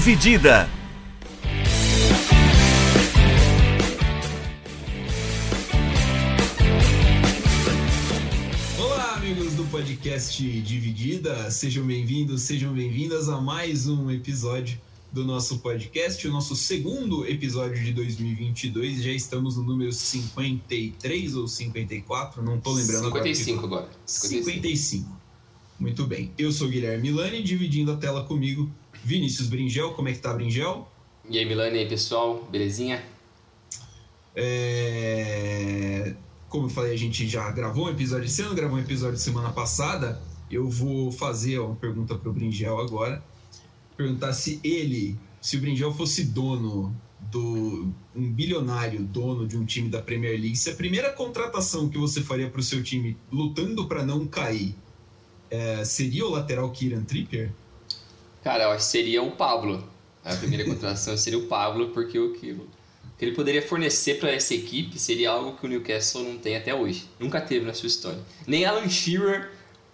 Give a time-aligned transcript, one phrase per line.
[0.00, 0.66] Dividida.
[8.78, 14.80] Olá, amigos do podcast Dividida, sejam bem-vindos, sejam bem-vindas a mais um episódio
[15.12, 19.02] do nosso podcast, o nosso segundo episódio de 2022.
[19.02, 23.88] Já estamos no número 53 ou 54, não tô lembrando 55 agora.
[24.06, 24.44] 55.
[24.46, 25.20] 55.
[25.78, 26.32] Muito bem.
[26.38, 28.70] Eu sou Guilherme Milani, dividindo a tela comigo,
[29.04, 29.92] Vinícius Bringel.
[29.92, 30.90] Como é que tá, Bringel?
[31.28, 32.48] E aí, Milani, e aí, pessoal?
[32.50, 33.02] Belezinha?
[34.34, 36.14] É...
[36.48, 39.50] Como eu falei, a gente já gravou um episódio esse ano, gravou um episódio semana
[39.50, 40.20] passada.
[40.50, 43.22] Eu vou fazer uma pergunta pro Bringel agora.
[43.96, 46.94] Perguntar se ele, se o Bringel fosse dono
[47.30, 51.98] do um bilionário dono de um time da Premier League, se a primeira contratação que
[51.98, 54.74] você faria para o seu time lutando para não cair
[55.50, 57.52] é, seria o lateral Kieran Trippier?
[58.42, 59.88] Cara, eu acho que seria o Pablo.
[60.24, 62.56] A primeira contratação seria o Pablo, porque o que
[63.20, 66.74] que ele poderia fornecer para essa equipe seria algo que o Newcastle não tem até
[66.74, 67.06] hoje.
[67.18, 68.18] Nunca teve na sua história.
[68.46, 69.50] Nem Alan Shearer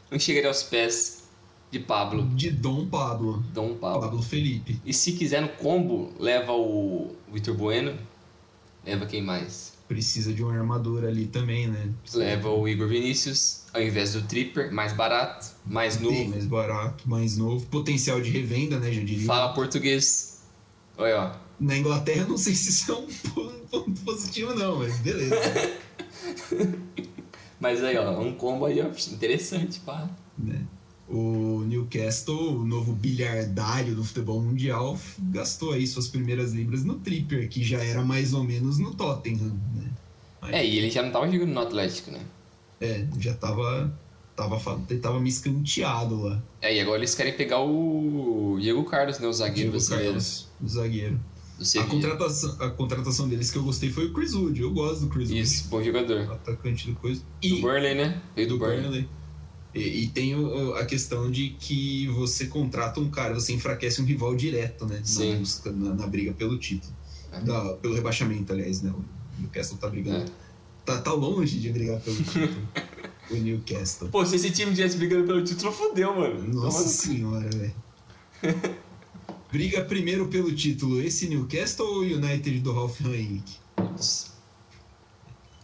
[0.08, 1.24] não chegaria aos pés
[1.68, 2.24] de Pablo.
[2.36, 3.42] De Dom Pablo.
[3.52, 4.02] Dom Pablo.
[4.02, 4.80] Pablo Felipe.
[4.86, 7.98] E se quiser no combo, leva o Vitor Bueno.
[8.84, 9.75] Leva quem mais?
[9.88, 11.90] Precisa de um armador ali também, né?
[12.02, 16.28] Precisa Leva o Igor Vinícius, ao invés do Tripper, mais barato, mais novo.
[16.28, 17.64] mais barato, mais novo.
[17.66, 18.90] Potencial de revenda, né?
[18.92, 19.26] Já diria.
[19.26, 20.42] Fala português.
[20.98, 21.46] Olha, ó.
[21.60, 25.36] Na Inglaterra, não sei se isso é um ponto positivo, não, mas beleza.
[27.58, 30.10] Mas aí, ó, um combo aí, ó, interessante, pá.
[30.36, 30.60] né?
[31.08, 34.98] O Newcastle, o novo bilhardário do futebol mundial,
[35.30, 39.52] gastou aí suas primeiras libras no Tripper, que já era mais ou menos no Tottenham,
[39.74, 39.90] né?
[40.42, 42.20] Mas, É, e ele já não tava jogando no Atlético, né?
[42.80, 43.96] é, já tava,
[44.34, 44.58] tava,
[45.00, 46.42] tava me escanteado lá.
[46.60, 49.26] É, e agora eles querem pegar o Diego Carlos, né?
[49.28, 51.20] O zagueiro Diego brasileiro Carlos, o zagueiro.
[51.58, 54.60] do A contratação, a contratação deles que eu gostei foi o Chris Wood.
[54.60, 55.40] Eu gosto do Chris Wood.
[55.40, 56.32] Isso, bom jogador.
[56.32, 57.22] Atacante do coisa.
[57.40, 58.20] Do E Burnley, né?
[58.34, 58.82] Veio do, do Burnley.
[58.82, 59.08] Burnley.
[59.76, 64.04] E, e tem o- a questão de que você contrata um cara, você enfraquece um
[64.04, 64.98] rival direto, né?
[64.98, 65.38] Na, Sim.
[65.38, 66.92] busca- na, na briga pelo título.
[67.32, 67.40] É.
[67.40, 68.90] Da- pelo rebaixamento, aliás, né?
[68.90, 69.04] O
[69.40, 70.24] Newcastle tá brigando.
[70.24, 70.46] É.
[70.84, 72.68] Tá, tá longe de brigar pelo título.
[73.30, 74.08] o Newcastle.
[74.08, 76.54] Pô, se esse time tivesse brigando pelo título, fodeu, mano.
[76.54, 77.74] Nossa Toma- senhora, velho.
[79.52, 83.56] Briga primeiro pelo título esse Newcastle ou o United do Ralph Rangnick?
[83.76, 84.32] Putz.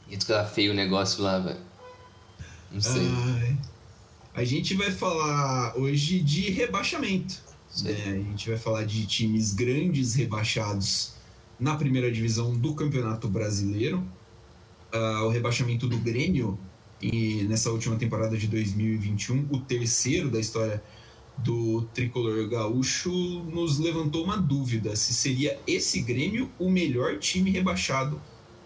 [0.09, 1.59] E tu tá feio o negócio lá, velho.
[2.71, 3.03] Não sei.
[3.03, 3.57] Ai.
[4.35, 7.41] A gente vai falar hoje de rebaixamento.
[7.83, 7.95] Né?
[8.07, 11.13] A gente vai falar de times grandes rebaixados
[11.59, 14.03] na primeira divisão do Campeonato Brasileiro.
[14.93, 16.59] Ah, o rebaixamento do Grêmio
[17.01, 20.83] e nessa última temporada de 2021, o terceiro da história
[21.39, 28.21] do tricolor gaúcho, nos levantou uma dúvida se seria esse Grêmio o melhor time rebaixado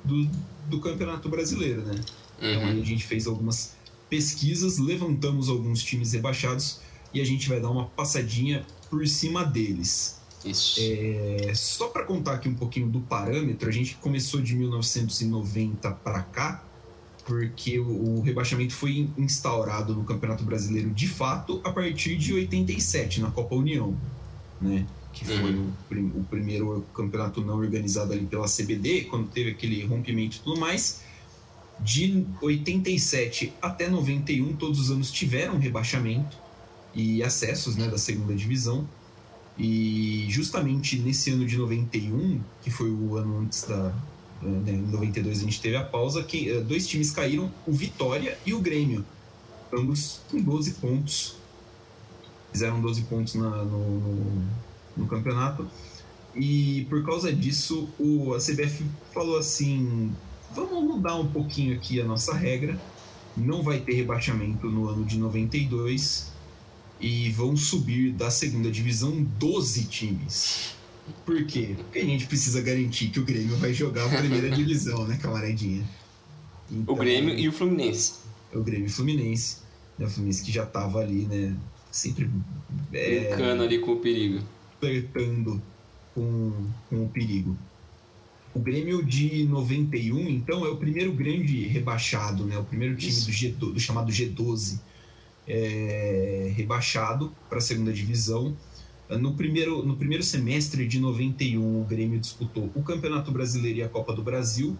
[0.04, 0.28] do,
[0.68, 1.94] do Campeonato Brasileiro, né?
[2.38, 2.82] Então aí Uhum.
[2.82, 3.75] a gente fez algumas
[4.08, 6.80] pesquisas, levantamos alguns times rebaixados
[7.12, 10.20] e a gente vai dar uma passadinha por cima deles.
[10.44, 10.78] Isso.
[10.80, 16.22] É, só para contar aqui um pouquinho do parâmetro, a gente começou de 1990 para
[16.22, 16.64] cá,
[17.24, 23.20] porque o, o rebaixamento foi instaurado no Campeonato Brasileiro de fato a partir de 87,
[23.20, 23.96] na Copa União,
[24.60, 24.86] né?
[25.12, 25.72] Que foi Uhum.
[25.90, 30.60] o, o primeiro campeonato não organizado ali pela CBD, quando teve aquele rompimento e tudo
[30.60, 31.00] mais.
[31.80, 36.36] De 87 até 91, todos os anos tiveram rebaixamento
[36.94, 38.88] e acessos né, da segunda divisão.
[39.58, 43.92] E justamente nesse ano de 91, que foi o ano antes da.
[44.42, 48.36] Né, em 92 a gente teve a pausa, que eh, dois times caíram, o Vitória
[48.44, 49.04] e o Grêmio.
[49.72, 51.36] Ambos com 12 pontos.
[52.52, 54.42] Fizeram 12 pontos na- no, no,
[54.96, 55.66] no campeonato.
[56.34, 60.12] E por causa disso, o, a CBF falou assim:
[60.54, 62.78] vamos mudar um pouquinho aqui a nossa regra.
[63.36, 66.32] Não vai ter rebaixamento no ano de 92
[67.00, 70.74] e vão subir da segunda divisão 12 times.
[71.24, 71.74] Por quê?
[71.76, 75.84] Porque a gente precisa garantir que o Grêmio vai jogar a primeira divisão, né, camaradinha?
[76.70, 78.14] O Então, Grêmio e o Fluminense.
[78.52, 79.58] o Grêmio e o Fluminense.
[79.98, 81.54] Né, o Fluminense que já tava ali, né?
[81.92, 82.28] Sempre
[82.92, 84.42] é, Brincando ali com o perigo.
[84.80, 85.62] flertando
[86.14, 86.52] com,
[86.90, 87.56] com o perigo.
[88.56, 92.56] O Grêmio de 91, então, é o primeiro grande rebaixado, né?
[92.56, 94.80] O primeiro time do, G, do chamado G12
[95.46, 98.56] é, rebaixado para a segunda divisão.
[99.10, 103.90] No primeiro, no primeiro semestre de 91, o Grêmio disputou o Campeonato Brasileiro e a
[103.90, 104.74] Copa do Brasil.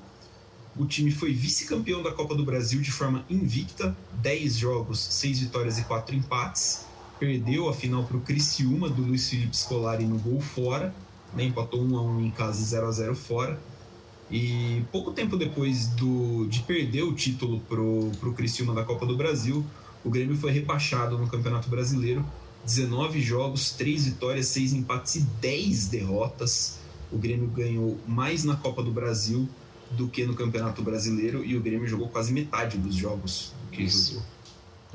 [0.74, 5.78] O time foi vice-campeão da Copa do Brasil de forma invicta, 10 jogos, 6 vitórias
[5.78, 6.86] e 4 empates.
[7.20, 10.94] perdeu a final para o Criciúma do Luiz Felipe Scolari no gol fora,
[11.36, 11.44] né?
[11.44, 13.60] empatou 1 a 1 em casa e 0 a 0 fora.
[14.30, 19.16] E pouco tempo depois do, de perder o título pro, pro Criciúma da Copa do
[19.16, 19.64] Brasil,
[20.04, 22.24] o Grêmio foi rebaixado no Campeonato Brasileiro.
[22.64, 26.78] 19 jogos, 3 vitórias, 6 empates e 10 derrotas.
[27.12, 29.48] O Grêmio ganhou mais na Copa do Brasil
[29.92, 34.14] do que no Campeonato Brasileiro e o Grêmio jogou quase metade dos jogos que Isso.
[34.14, 34.26] jogou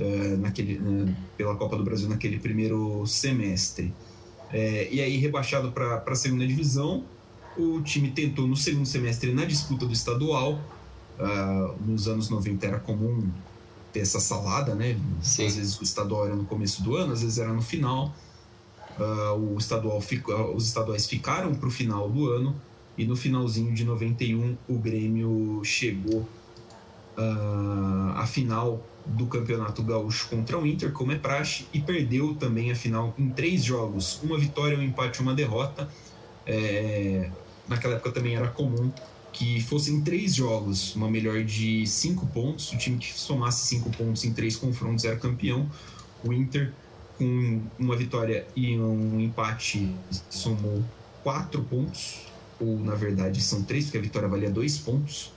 [0.09, 3.93] uh, naquele, uh, pela Copa do Brasil naquele primeiro semestre.
[4.53, 7.03] Uh, e aí, rebaixado para a segunda divisão,
[7.57, 10.59] o time tentou no segundo semestre na disputa do estadual.
[11.19, 13.29] Uh, nos anos 90 era comum
[13.91, 14.97] ter essa salada, né?
[15.21, 15.45] Sim.
[15.45, 18.13] Às vezes o estadual era no começo do ano, às vezes era no final.
[18.99, 22.55] Uh, o estadual fica, os estaduais ficaram para o final do ano
[22.97, 26.27] e no finalzinho de 91 o Grêmio chegou
[27.17, 32.71] uh, à final do Campeonato Gaúcho contra o Inter, como é praxe, e perdeu também
[32.71, 35.89] a final em três jogos: uma vitória, um empate e uma derrota.
[36.45, 37.29] É,
[37.67, 38.91] naquela época também era comum
[39.31, 42.71] que fossem três jogos, uma melhor de cinco pontos.
[42.71, 45.69] O time que somasse cinco pontos em três confrontos era campeão.
[46.23, 46.73] O Inter,
[47.17, 49.95] com uma vitória e um empate,
[50.29, 50.83] somou
[51.23, 52.27] quatro pontos,
[52.59, 55.31] ou na verdade são três, porque a vitória valia dois pontos.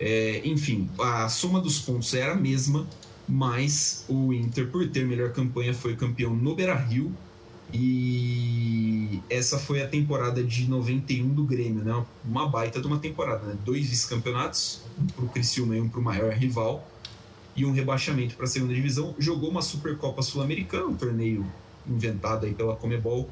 [0.00, 2.86] É, enfim, a soma dos pontos era a mesma,
[3.28, 7.12] mas o Inter, por ter melhor campanha, foi campeão no Beira Rio
[7.72, 12.04] e essa foi a temporada de 91 do Grêmio, né?
[12.24, 13.58] Uma baita de uma temporada, né?
[13.64, 16.88] Dois vice-campeonatos, um para o Criciúma e um para o maior rival,
[17.54, 19.14] e um rebaixamento para a segunda divisão.
[19.18, 21.44] Jogou uma Supercopa Sul-Americana, um torneio
[21.86, 23.28] inventado aí pela Comebol,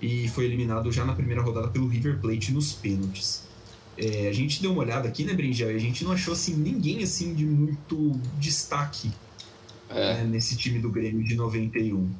[0.00, 3.49] e foi eliminado já na primeira rodada pelo River Plate nos pênaltis.
[3.96, 5.72] É, a gente deu uma olhada aqui, né, Brinjel?
[5.72, 9.10] E a gente não achou assim ninguém assim de muito destaque
[9.90, 10.14] é.
[10.14, 12.10] né, nesse time do Grêmio de 91.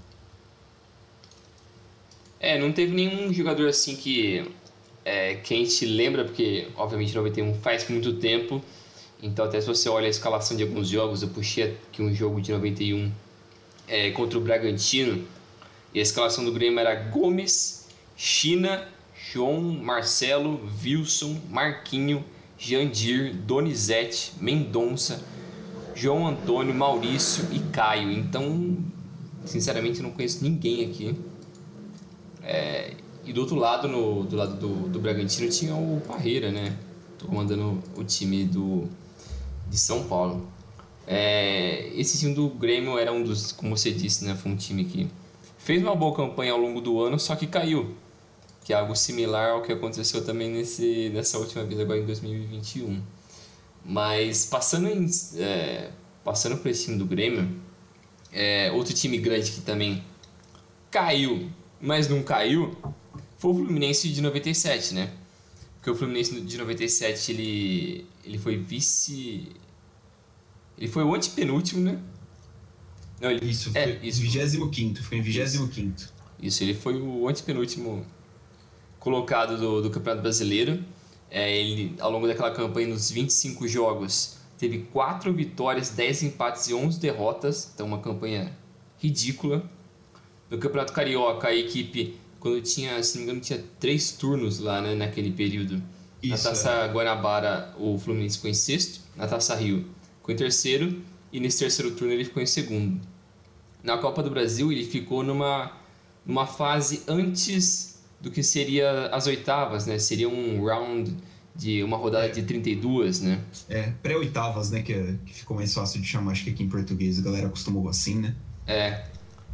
[2.39, 4.51] É, não teve nenhum jogador assim que,
[5.05, 8.63] é, que a gente lembra, porque obviamente 91 faz muito tempo,
[9.23, 12.41] então até se você olha a escalação de alguns jogos, eu puxei aqui um jogo
[12.41, 13.13] de 91
[13.87, 15.27] é, contra o Bragantino,
[15.93, 18.89] e a escalação do Grêmio era Gomes, China,
[19.33, 22.25] João, Marcelo, Wilson, Marquinho,
[22.59, 25.23] Jandir, Donizete, Mendonça,
[25.95, 28.11] João Antônio, Maurício e Caio.
[28.11, 28.77] Então,
[29.45, 31.15] sinceramente, não conheço ninguém aqui.
[32.43, 32.95] É,
[33.25, 36.77] e do outro lado, no, do lado do, do Bragantino, tinha o Parreira, né?
[37.25, 38.89] Comandando o time do,
[39.69, 40.49] de São Paulo.
[41.07, 44.35] É, esse time do Grêmio era um dos, como você disse, né?
[44.35, 45.09] Foi um time que
[45.57, 47.95] fez uma boa campanha ao longo do ano, só que caiu.
[48.71, 53.03] Que é algo similar ao que aconteceu também nesse, nessa última vez, agora em 2021.
[53.85, 55.91] Mas passando, em, é,
[56.23, 57.61] passando por esse time do Grêmio,
[58.31, 60.05] é, outro time grande que também
[60.89, 61.51] caiu
[61.81, 62.77] mas não caiu,
[63.39, 65.13] foi o Fluminense de 97, né?
[65.77, 69.49] Porque o Fluminense de 97 ele, ele foi vice.
[70.77, 71.99] Ele foi o antepenúltimo, né?
[73.21, 74.21] Não, ele, isso, é, foi isso.
[74.21, 75.65] 25, foi em 25.
[75.65, 76.13] Isso.
[76.41, 78.05] isso, ele foi o antepenúltimo
[79.01, 80.85] colocado do, do Campeonato Brasileiro.
[81.31, 86.75] É, ele, ao longo daquela campanha, nos 25 jogos, teve 4 vitórias, 10 empates e
[86.75, 87.71] 11 derrotas.
[87.75, 88.57] Então, uma campanha
[88.99, 89.65] ridícula.
[90.49, 94.81] No Campeonato Carioca, a equipe, quando tinha, se não me engano, tinha três turnos lá,
[94.81, 95.83] né, naquele período.
[96.23, 96.89] Isso, na Taça é.
[96.93, 99.01] Guanabara, o Fluminense ficou em sexto.
[99.17, 99.87] Na Taça Rio,
[100.19, 101.01] ficou em terceiro.
[101.33, 103.01] E nesse terceiro turno, ele ficou em segundo.
[103.83, 105.73] Na Copa do Brasil, ele ficou numa,
[106.27, 107.90] numa fase antes
[108.21, 109.99] do que seria as oitavas, né?
[109.99, 111.17] Seria um round
[111.55, 112.29] de uma rodada é.
[112.31, 113.41] de 32, né?
[113.69, 114.83] É, pré-oitavas, né?
[114.83, 117.47] Que, é, que ficou mais fácil de chamar, acho que aqui em português a galera
[117.47, 118.35] acostumou assim, né?
[118.67, 119.05] É.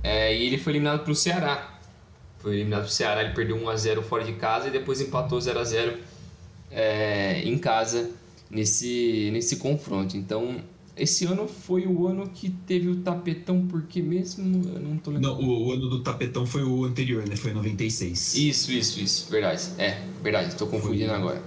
[0.02, 1.80] É, e ele foi eliminado para o Ceará.
[2.38, 5.96] Foi eliminado para o Ceará, ele perdeu 1x0 fora de casa e depois empatou 0x0
[6.70, 8.10] é, em casa
[8.50, 10.16] nesse, nesse confronto.
[10.16, 10.60] Então,
[10.96, 14.62] esse ano foi o ano que teve o tapetão, porque mesmo.
[14.68, 15.40] Eu não tô lembrando.
[15.40, 17.36] Não, o, o ano do tapetão foi o anterior, né?
[17.36, 18.34] Foi 96.
[18.34, 19.30] Isso, isso, isso.
[19.30, 19.62] Verdade.
[19.78, 20.48] É, verdade.
[20.48, 21.16] Estou confundindo foi.
[21.16, 21.42] agora.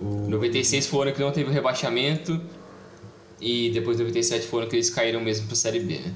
[0.00, 0.28] O...
[0.28, 2.40] 96 foi o ano que não teve o rebaixamento.
[3.40, 6.14] E depois 97 foi o ano que eles caíram mesmo para a Série B, né?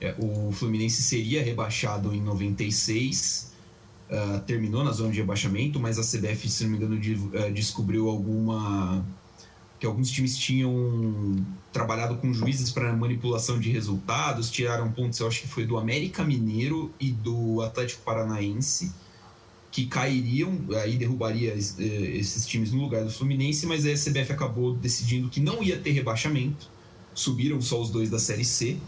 [0.00, 3.52] É, o Fluminense seria rebaixado em 96,
[4.10, 7.14] uh, ah, terminou na zona de rebaixamento, mas a CBF, se não me engano, de,
[7.14, 9.04] uh, descobriu alguma.
[9.78, 15.42] Que alguns times tinham trabalhado com juízes para manipulação de resultados, tiraram pontos, eu acho
[15.42, 18.92] que foi do América Mineiro e do Atlético Paranaense,
[19.70, 24.74] que cairiam, aí derrubaria eh, esses times no lugar do Fluminense, mas a CBF acabou
[24.74, 26.70] decidindo que não ia ter rebaixamento,
[27.14, 28.78] subiram só os dois da Série C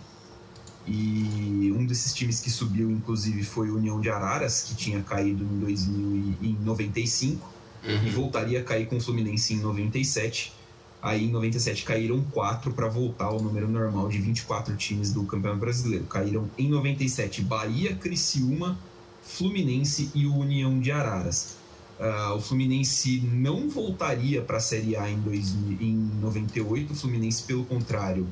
[0.86, 5.44] E um desses times que subiu, inclusive, foi o União de Araras, que tinha caído
[5.44, 7.46] em 2095
[7.84, 8.06] uhum.
[8.06, 10.52] e voltaria a cair com o Fluminense em 97.
[11.00, 15.60] Aí em 97 caíram quatro para voltar ao número normal de 24 times do Campeonato
[15.60, 16.04] Brasileiro.
[16.04, 18.78] Caíram em 97 Bahia, Criciúma,
[19.22, 21.56] Fluminense e União de Araras.
[22.00, 26.92] Uh, o Fluminense não voltaria para a Série A em, 2000, em 98.
[26.92, 28.26] O Fluminense, pelo contrário,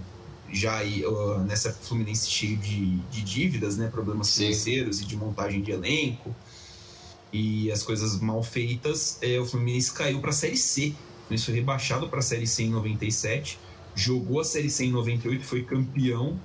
[0.53, 4.45] já uh, nessa Fluminense cheio de, de dívidas, né, problemas Sim.
[4.45, 6.35] financeiros e de montagem de elenco
[7.33, 10.95] e as coisas mal feitas, é, o Fluminense caiu para a Série C.
[11.27, 13.59] O Fluminense foi rebaixado para a Série C em 97,
[13.97, 16.39] jogou a Série C em 98, foi campeão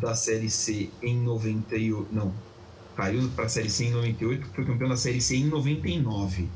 [0.00, 2.08] da Série C em 98.
[2.12, 2.34] Não,
[2.96, 6.48] caiu para a Série C em 98, foi campeão da Série C em 99.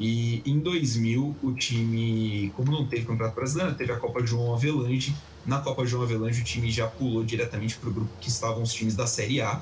[0.00, 5.14] E em 2000, o time, como não teve Campeonato Brasileiro, teve a Copa João Avelange.
[5.44, 8.72] Na Copa João Avelange, o time já pulou diretamente para o grupo que estavam os
[8.72, 9.60] times da Série A.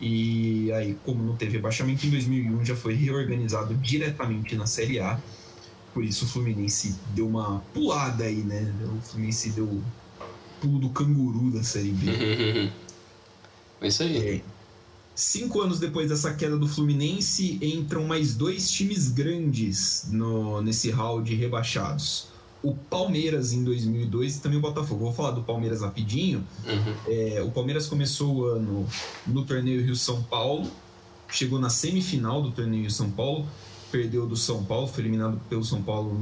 [0.00, 5.18] E aí, como não teve rebaixamento, em 2001 já foi reorganizado diretamente na Série A.
[5.94, 8.70] Por isso o Fluminense deu uma pulada aí, né?
[8.98, 9.80] O Fluminense deu
[10.60, 12.10] pulo do canguru da Série B.
[13.80, 14.18] é isso aí.
[14.18, 14.42] É,
[15.14, 21.22] Cinco anos depois dessa queda do Fluminense, entram mais dois times grandes no, nesse hall
[21.22, 22.26] de rebaixados.
[22.60, 25.04] O Palmeiras em 2002 e também o Botafogo.
[25.04, 26.44] Vou falar do Palmeiras rapidinho.
[26.66, 26.94] Uhum.
[27.06, 28.88] É, o Palmeiras começou o ano
[29.24, 30.68] no torneio Rio-São Paulo,
[31.30, 33.46] chegou na semifinal do torneio Rio-São Paulo,
[33.94, 36.18] perdeu do São Paulo, foi eliminado pelo São Paulo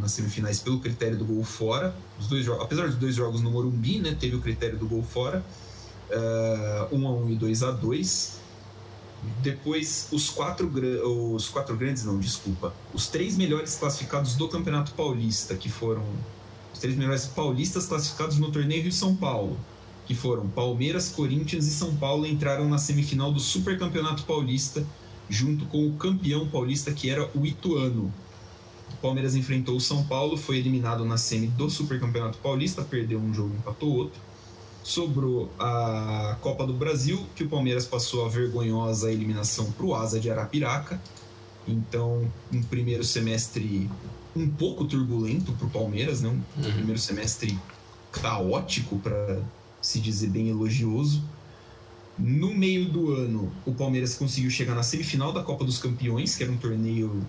[0.00, 1.94] nas semifinais pelo critério do gol fora.
[2.18, 5.44] Os dois, apesar dos dois jogos no Morumbi, né, teve o critério do gol fora
[6.10, 8.42] uh, 1 a 1 e 2 a 2
[9.40, 10.68] depois, os quatro,
[11.32, 12.74] os quatro grandes, não, desculpa.
[12.92, 16.02] Os três melhores classificados do Campeonato Paulista, que foram
[16.74, 19.56] os três melhores paulistas classificados no torneio Rio São Paulo,
[20.06, 24.84] que foram Palmeiras, Corinthians e São Paulo, entraram na semifinal do Super Campeonato Paulista,
[25.28, 28.12] junto com o campeão paulista, que era o Ituano.
[28.92, 33.18] O Palmeiras enfrentou o São Paulo, foi eliminado na semi do Super Campeonato Paulista, perdeu
[33.18, 34.20] um jogo, empatou outro
[34.82, 40.18] sobrou a Copa do Brasil, que o Palmeiras passou a vergonhosa eliminação para o Asa
[40.18, 41.00] de Arapiraca.
[41.66, 43.88] Então, um primeiro semestre
[44.34, 46.28] um pouco turbulento para o Palmeiras, né?
[46.28, 46.72] um uhum.
[46.72, 47.56] primeiro semestre
[48.10, 49.40] caótico, para
[49.80, 51.22] se dizer bem elogioso.
[52.18, 56.42] No meio do ano, o Palmeiras conseguiu chegar na semifinal da Copa dos Campeões, que
[56.42, 57.26] era um torneio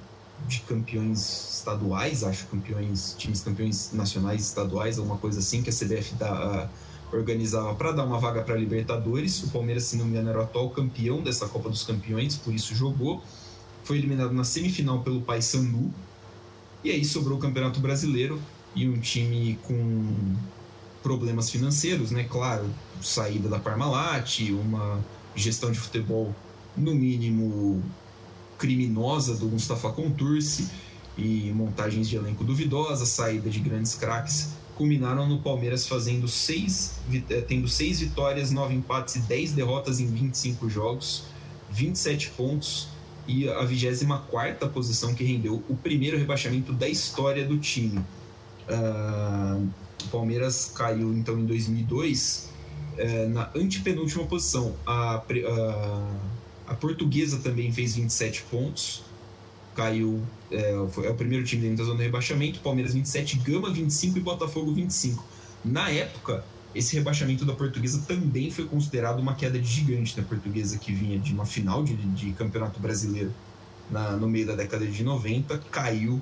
[0.48, 6.16] de campeões estaduais, acho, campeões, times campeões nacionais estaduais, alguma coisa assim, que a CBF
[6.16, 6.70] dá
[7.16, 9.44] organizava para dar uma vaga para Libertadores.
[9.44, 12.54] O Palmeiras, se não me engano, era o atual campeão dessa Copa dos Campeões, por
[12.54, 13.24] isso jogou.
[13.84, 15.94] Foi eliminado na semifinal pelo Paysandu.
[16.84, 18.42] E aí sobrou o Campeonato Brasileiro
[18.75, 20.36] e um time com
[21.02, 22.24] problemas financeiros, né?
[22.24, 22.66] Claro,
[23.03, 25.00] saída da Parmalat, uma
[25.36, 26.33] gestão de futebol
[26.75, 27.83] no mínimo
[28.57, 30.69] criminosa do Mustafa Contursi
[31.17, 36.95] e montagens de elenco duvidosas, saída de grandes craques culminaram no Palmeiras fazendo seis,
[37.29, 41.24] eh, tendo seis vitórias, nove empates e dez derrotas em 25 jogos,
[41.72, 42.88] 27 pontos
[43.27, 48.00] e a 24 posição que rendeu o primeiro rebaixamento da história do time.
[48.67, 49.67] Uh,
[50.03, 52.50] o Palmeiras caiu então em 2002
[52.98, 54.76] eh, na antepenúltima posição.
[54.86, 56.16] A, uh,
[56.68, 59.04] a Portuguesa também fez 27 pontos
[59.74, 60.22] caiu.
[60.52, 62.60] É, foi, é o primeiro time dentro da zona de rebaixamento.
[62.60, 65.24] Palmeiras 27, Gama 25 e Botafogo 25.
[65.66, 70.94] Na época, esse rebaixamento da Portuguesa também foi considerado uma queda gigante da Portuguesa, que
[70.94, 73.34] vinha de uma final de, de campeonato brasileiro
[73.90, 76.22] na, no meio da década de 90, caiu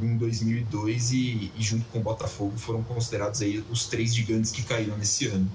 [0.00, 4.62] em 2002 e, e, junto com o Botafogo foram considerados aí os três gigantes que
[4.62, 5.50] caíram nesse ano.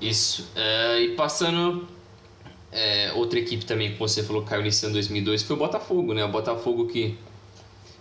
[0.00, 0.42] Isso.
[0.54, 1.86] Uh, e passando
[2.74, 6.12] é, outra equipe também que você falou que caiu nesse ano 2002 foi o Botafogo,
[6.12, 6.24] né?
[6.24, 7.16] O Botafogo que,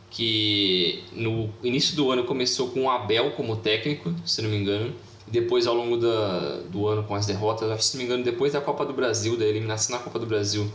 [0.09, 4.91] que no início do ano começou com o Abel como técnico, se não me engano.
[5.27, 8.59] Depois, ao longo da, do ano, com as derrotas, se não me engano, depois da
[8.59, 10.69] Copa do Brasil, da eliminação na Copa do Brasil,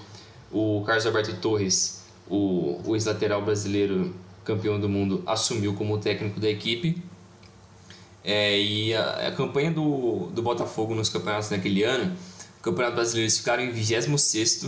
[0.51, 6.49] o Carlos Alberto Torres, o, o ex-lateral brasileiro campeão do mundo, assumiu como técnico da
[6.49, 7.03] equipe.
[8.31, 12.15] É, e a, a campanha do, do Botafogo nos campeonatos naquele ano
[12.63, 14.67] Campeonato Brasileiro eles ficaram em 26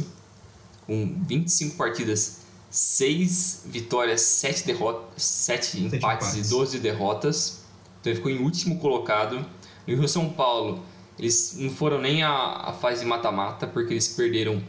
[0.86, 2.40] com 25 partidas,
[2.70, 7.60] 6 vitórias, 7 derrotas, 7 empates, empates e 12 derrotas.
[8.00, 9.44] Então ele ficou em último colocado.
[9.86, 10.82] No Rio São Paulo,
[11.18, 14.62] eles não foram nem a, a fase mata-mata, porque eles perderam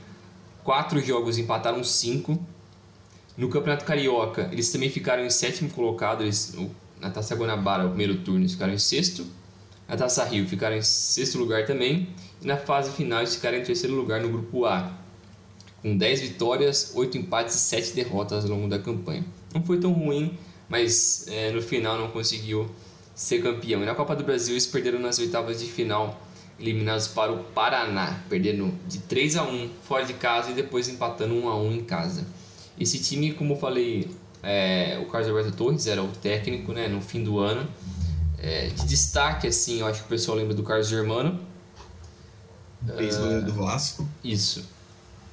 [0.63, 2.37] 4 jogos e empataram 5.
[3.37, 6.53] No Campeonato Carioca, eles também ficaram em sétimo colocado, eles,
[7.01, 9.25] na Taça Guanabara, o primeiro turno, eles ficaram em sexto.
[9.87, 12.07] a Taça Rio ficaram em sexto lugar também.
[12.41, 14.91] E na fase final eles ficaram em terceiro lugar no grupo A,
[15.81, 19.25] com 10 vitórias, 8 empates e 7 derrotas ao longo da campanha.
[19.53, 20.37] Não foi tão ruim,
[20.69, 22.69] mas é, no final não conseguiu
[23.15, 23.81] ser campeão.
[23.81, 26.21] E na Copa do Brasil eles perderam nas oitavas de final,
[26.59, 31.33] eliminados para o Paraná, perdendo de 3 a 1 fora de casa e depois empatando
[31.35, 32.25] 1 a 1 em casa.
[32.79, 34.09] Esse time, como eu falei,
[34.43, 37.67] é, o Carlos Alberto Torres era o técnico né, no fim do ano.
[38.37, 41.39] É, de destaque, assim, eu acho que o pessoal lembra do Carlos Germano.
[42.97, 44.07] Ex-goleiro do Vasco.
[44.23, 44.67] Isso.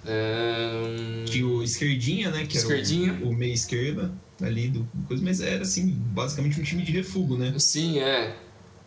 [0.05, 1.25] Um...
[1.25, 2.47] Tinha o Esquerdinha, né?
[2.47, 3.13] Que Esquerdinha.
[3.13, 4.13] era o, o meia esquerda
[4.43, 7.55] ali do coisa, mas era assim, basicamente um time de refugo, né?
[7.59, 8.37] Sim, é.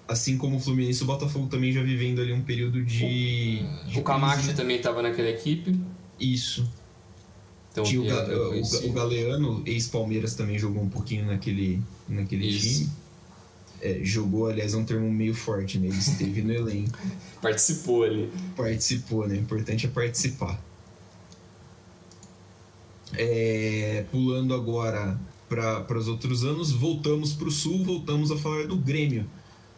[0.08, 3.66] Assim como o Fluminense, o Botafogo também já vivendo ali um período de.
[3.86, 4.54] O, de o Camacho né?
[4.54, 5.80] também estava naquela equipe.
[6.20, 6.70] Isso.
[7.72, 12.90] Então, o, Ga o, o, Galeano, ex-Palmeiras, também jogou um pouquinho naquele, naquele time.
[13.82, 15.88] É, jogou, aliás, é um termo meio forte, né?
[15.88, 17.00] Ele esteve no elenco.
[17.42, 18.30] Participou ali.
[18.56, 19.36] Participou, né?
[19.36, 20.62] O importante é participar.
[23.14, 28.78] É, pulando agora para os outros anos, voltamos para o Sul, voltamos a falar do
[28.78, 29.26] Grêmio,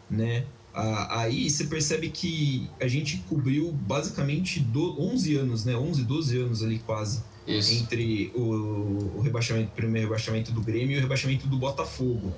[0.08, 0.44] né?
[0.74, 5.76] Aí você percebe que a gente cobriu basicamente do, 11 anos, né?
[5.76, 7.22] 11, 12 anos ali quase.
[7.46, 7.74] Isso.
[7.74, 12.32] Entre o, o rebaixamento, o primeiro rebaixamento do Grêmio e o rebaixamento do Botafogo.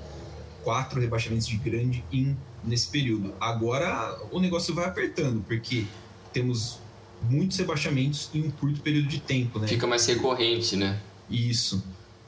[0.62, 3.32] Quatro rebaixamentos de grande in, nesse período.
[3.40, 5.84] Agora o negócio vai apertando, porque
[6.32, 6.80] temos
[7.22, 9.66] muitos rebaixamentos em um curto período de tempo, né?
[9.68, 11.00] Fica mais recorrente, né?
[11.30, 11.82] Isso.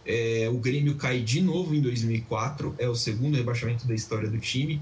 [0.06, 4.38] É, o Grêmio cai de novo em 2004, é o segundo rebaixamento da história do
[4.38, 4.80] time.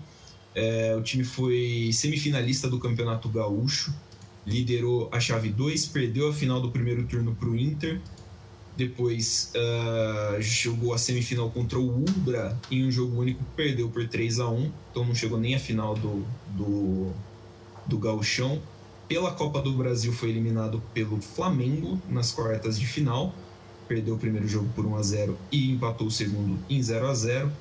[0.56, 3.94] É, o time foi semifinalista do Campeonato Gaúcho,
[4.46, 8.00] liderou a chave 2, perdeu a final do primeiro turno para o Inter,
[8.74, 14.40] depois uh, jogou a semifinal contra o Umbra em um jogo único, perdeu por 3
[14.40, 17.12] a 1 então não chegou nem a final do, do,
[17.86, 18.60] do Gauchão.
[19.08, 23.34] Pela Copa do Brasil foi eliminado pelo Flamengo nas quartas de final.
[23.86, 27.14] Perdeu o primeiro jogo por 1 a 0 e empatou o segundo em 0 a
[27.14, 27.52] 0.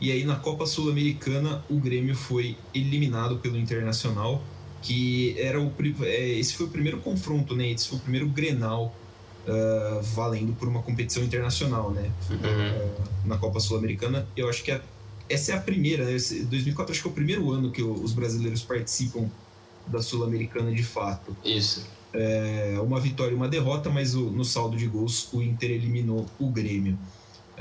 [0.00, 4.42] E aí na Copa Sul-Americana o Grêmio foi eliminado pelo Internacional,
[4.82, 7.70] que era o é, esse foi o primeiro confronto, né?
[7.70, 8.94] Esse foi o primeiro Grenal
[9.46, 12.10] uh, valendo por uma competição internacional, né?
[12.30, 12.36] Uhum.
[12.36, 14.26] Uh, na Copa Sul-Americana.
[14.34, 14.80] Eu acho que a,
[15.28, 16.12] essa é a primeira, né?
[16.12, 19.28] 2004 acho que é o primeiro ano que os brasileiros participam
[19.86, 21.36] da Sul-Americana de fato.
[21.44, 21.86] Isso.
[22.12, 26.26] É, uma vitória e uma derrota, mas o, no saldo de gols o Inter eliminou
[26.38, 26.98] o Grêmio.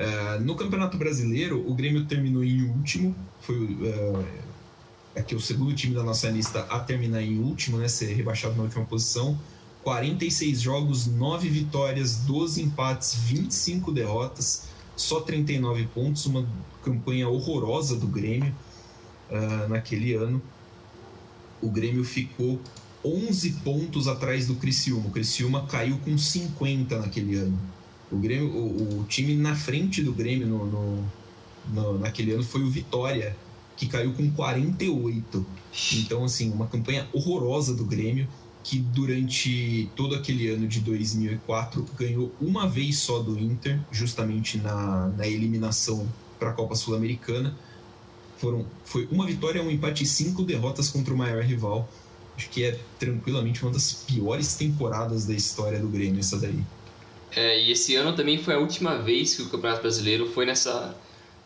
[0.01, 5.93] É, no Campeonato Brasileiro, o Grêmio terminou em último, foi é, aqui o segundo time
[5.93, 9.37] da nossa lista a terminar em último, né, ser rebaixado na última posição.
[9.83, 16.47] 46 jogos, 9 vitórias, 12 empates, 25 derrotas, só 39 pontos, uma
[16.81, 18.55] campanha horrorosa do Grêmio
[19.29, 20.41] uh, naquele ano
[21.61, 22.59] o Grêmio ficou
[23.03, 25.07] 11 pontos atrás do Criciúma.
[25.07, 27.59] O Criciúma caiu com 50 naquele ano.
[28.11, 31.05] O, Grêmio, o, o time na frente do Grêmio no, no,
[31.73, 33.35] no, naquele ano foi o Vitória,
[33.77, 35.45] que caiu com 48.
[35.93, 38.27] Então, assim, uma campanha horrorosa do Grêmio,
[38.63, 45.07] que durante todo aquele ano de 2004 ganhou uma vez só do Inter, justamente na,
[45.09, 47.55] na eliminação para a Copa Sul-Americana
[48.39, 51.87] foram, foi uma vitória, um empate e cinco derrotas contra o maior rival.
[52.35, 56.63] Acho que é tranquilamente uma das piores temporadas da história do Grêmio, essa daí.
[57.35, 60.95] É, e esse ano também foi a última vez que o Campeonato Brasileiro foi nessa,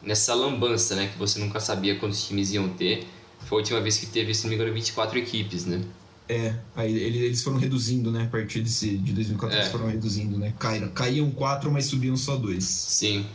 [0.02, 1.10] nessa lambança, né?
[1.12, 3.06] Que você nunca sabia quantos times iam ter.
[3.40, 5.82] Foi a última vez que teve, se não me engano, 24 equipes, né?
[6.30, 8.24] É, aí eles foram reduzindo, né?
[8.24, 9.62] A partir desse, de 2004 é.
[9.62, 10.54] eles foram reduzindo, né?
[10.58, 12.64] Caíram, caíam quatro, mas subiam só dois.
[12.64, 13.26] Sim.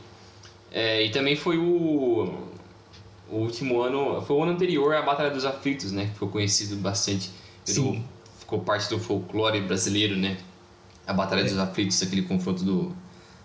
[0.72, 2.48] É, e também foi o,
[3.30, 6.06] o último ano, foi o ano anterior à Batalha dos Aflitos, né?
[6.06, 7.30] Que ficou conhecido bastante,
[7.66, 7.98] virou,
[8.38, 10.38] ficou parte do folclore brasileiro, né?
[11.08, 12.94] A Batalha dos Aflitos, aquele confronto do,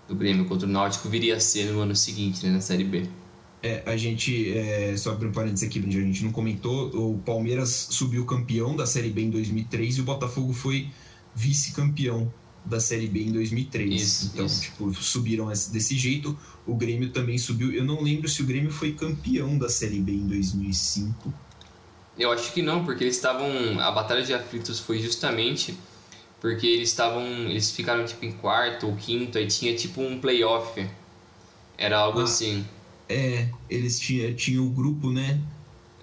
[0.08, 2.52] do Grêmio contra o Náutico, viria a ser no ano seguinte, né?
[2.52, 3.08] Na Série B.
[3.64, 7.88] É, a gente, é, só abrir um parênteses aqui, a gente não comentou, o Palmeiras
[7.90, 10.90] subiu campeão da Série B em 2003 e o Botafogo foi
[11.34, 12.32] vice-campeão
[12.66, 14.02] da Série B em 2003.
[14.02, 14.62] Isso, então, isso.
[14.64, 16.38] tipo, subiram desse jeito.
[16.68, 17.72] O Grêmio também subiu.
[17.72, 21.34] Eu não lembro se o Grêmio foi campeão da Série B em 2005.
[22.18, 23.48] Eu acho que não, porque eles estavam.
[23.80, 25.78] A Batalha de Aflitos foi justamente
[26.44, 27.24] porque eles estavam.
[27.24, 30.86] Eles ficaram tipo em quarto ou quinto, aí tinha tipo um playoff.
[31.78, 32.66] Era algo ah, assim.
[33.08, 35.40] É, eles tinham tinha o grupo, né?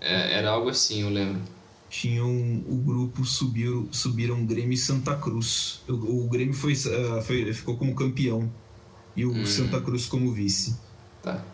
[0.01, 1.43] É, era algo assim, eu lembro
[1.91, 2.31] tinham
[2.69, 5.83] o grupo subiu, subiram Grêmio e Santa Cruz.
[5.89, 8.49] O, o Grêmio foi, uh, foi, ficou como campeão
[9.17, 9.45] e o hum.
[9.45, 10.79] Santa Cruz como vice.
[11.21, 11.45] Tá.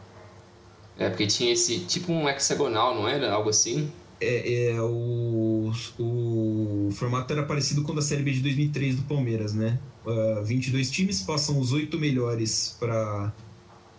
[0.98, 3.32] É, porque tinha esse tipo um hexagonal, não era?
[3.32, 3.90] Algo assim?
[4.20, 9.02] É, é o, o formato era parecido com o da Série B de 2003 do
[9.02, 9.78] Palmeiras, né?
[10.04, 13.32] Uh, 22 times passam os oito melhores para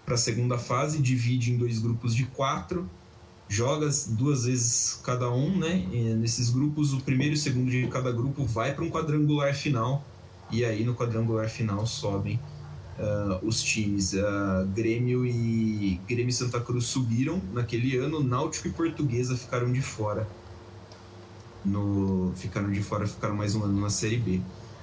[0.08, 2.90] a segunda fase, divide em dois grupos de quatro,
[3.48, 5.86] joga duas vezes cada um, né?
[5.92, 9.54] E nesses grupos, o primeiro e o segundo de cada grupo vai para um quadrangular
[9.54, 10.04] final,
[10.50, 12.40] e aí no quadrangular final sobem
[13.00, 14.14] uh, os times.
[14.14, 19.82] Uh, Grêmio e Grêmio e Santa Cruz subiram naquele ano, Náutico e Portuguesa ficaram de
[19.82, 20.28] fora.
[21.66, 24.42] No, ficaram de fora, ficaram mais um ano na Série B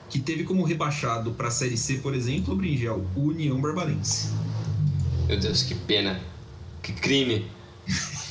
[0.09, 4.33] que teve como rebaixado para a Série C, por exemplo, o Bringel, o União Barbarense.
[5.27, 6.20] Meu Deus, que pena.
[6.83, 7.50] Que crime.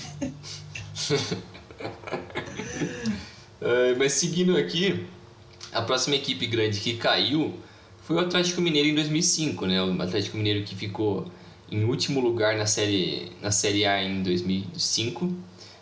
[3.62, 5.06] uh, mas seguindo aqui,
[5.72, 7.60] a próxima equipe grande que caiu
[8.04, 9.82] foi o Atlético Mineiro em 2005, né?
[9.82, 11.26] O Atlético Mineiro que ficou
[11.72, 15.34] em último lugar na série, na série A em 2005,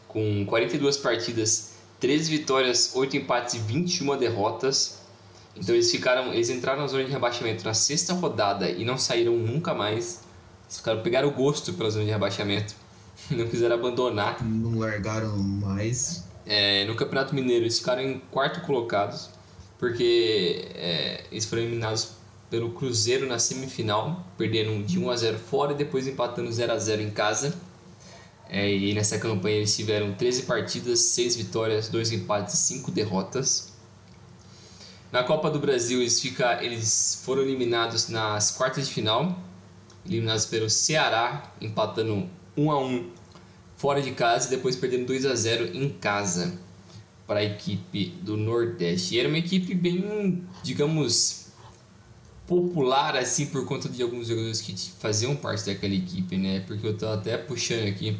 [0.07, 5.01] com 42 partidas, 13 vitórias, 8 empates e 21 derrotas.
[5.55, 9.35] Então eles ficaram, eles entraram na zona de rebaixamento na sexta rodada e não saíram
[9.35, 10.21] nunca mais.
[10.65, 12.75] Eles ficaram pegaram o gosto pela zona de rebaixamento,
[13.31, 14.43] não quiseram abandonar.
[14.43, 16.23] Não largaram mais.
[16.45, 19.29] É, no Campeonato Mineiro eles ficaram em quarto colocados
[19.81, 22.09] porque é, eles foram eliminados
[22.51, 26.77] pelo Cruzeiro na semifinal, perdendo de 1 a 0 fora e depois empatando 0 a
[26.77, 27.55] 0 em casa.
[28.47, 33.73] É, e nessa campanha eles tiveram 13 partidas, 6 vitórias, 2 empates e 5 derrotas.
[35.11, 39.35] Na Copa do Brasil, eles, fica, eles foram eliminados nas quartas de final,
[40.05, 43.09] eliminados pelo Ceará, empatando 1 a 1
[43.77, 46.59] fora de casa e depois perdendo 2 a 0 em casa
[47.31, 49.15] para a equipe do Nordeste.
[49.15, 51.47] E era uma equipe bem, digamos,
[52.45, 56.59] popular assim por conta de alguns jogadores que faziam parte daquela equipe, né?
[56.67, 58.17] Porque eu estou até puxando aqui.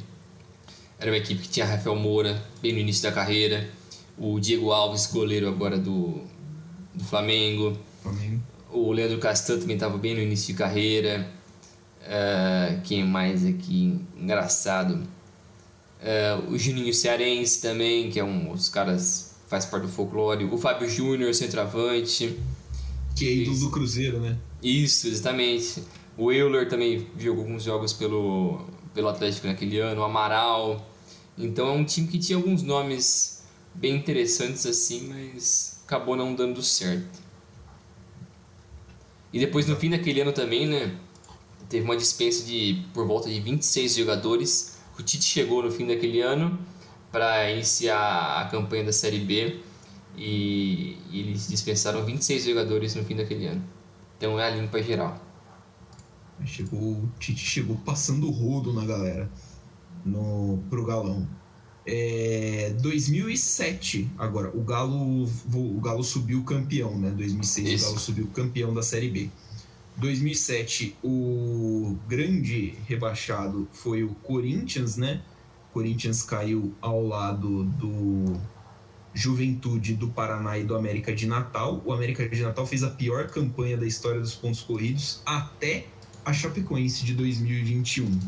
[0.98, 3.70] Era uma equipe que tinha Rafael Moura bem no início da carreira,
[4.18, 6.22] o Diego Alves, goleiro agora do
[6.96, 7.78] do Flamengo.
[8.02, 8.42] Flamengo.
[8.72, 11.30] O Leandro Castan também estava bem no início de carreira.
[12.04, 14.00] Uh, quem mais aqui?
[14.16, 15.06] Engraçado.
[16.02, 20.46] Uh, o Juninho Cearense também, que é um os caras faz parte do folclore.
[20.46, 22.40] O Fábio Júnior, centroavante.
[23.16, 24.38] Que é ídolo do Cruzeiro, né?
[24.64, 25.84] Isso, exatamente.
[26.18, 30.02] O Euler também jogou alguns jogos pelo, pelo Atlético naquele ano.
[30.02, 30.90] O Amaral.
[31.38, 36.62] Então é um time que tinha alguns nomes bem interessantes assim, mas acabou não dando
[36.62, 37.20] certo.
[39.34, 40.98] E depois no fim daquele ano também, né,
[41.70, 44.78] teve uma dispensa de por volta de 26 jogadores.
[45.02, 46.60] O Tite chegou no fim daquele ano
[47.12, 49.60] para iniciar a campanha da Série B
[50.16, 53.64] e, e, eles dispensaram 26 jogadores no fim daquele ano.
[54.16, 55.20] Então é a limpa geral.
[56.46, 59.28] Chegou, o Tite chegou passando o rodo na galera
[60.06, 61.28] no pro galão.
[61.84, 67.10] É, 2007, agora, o Galo, o Galo subiu campeão, né?
[67.10, 67.86] 2006 Isso.
[67.86, 69.30] o Galo subiu campeão da Série B.
[69.98, 75.22] 2007, o grande rebaixado foi o Corinthians, né?
[75.70, 78.40] O Corinthians caiu ao lado do
[79.14, 81.82] Juventude do Paraná e do América de Natal.
[81.86, 85.86] O América de Natal fez a pior campanha da história dos pontos corridos até
[86.26, 88.20] a Chapecoense de 2021.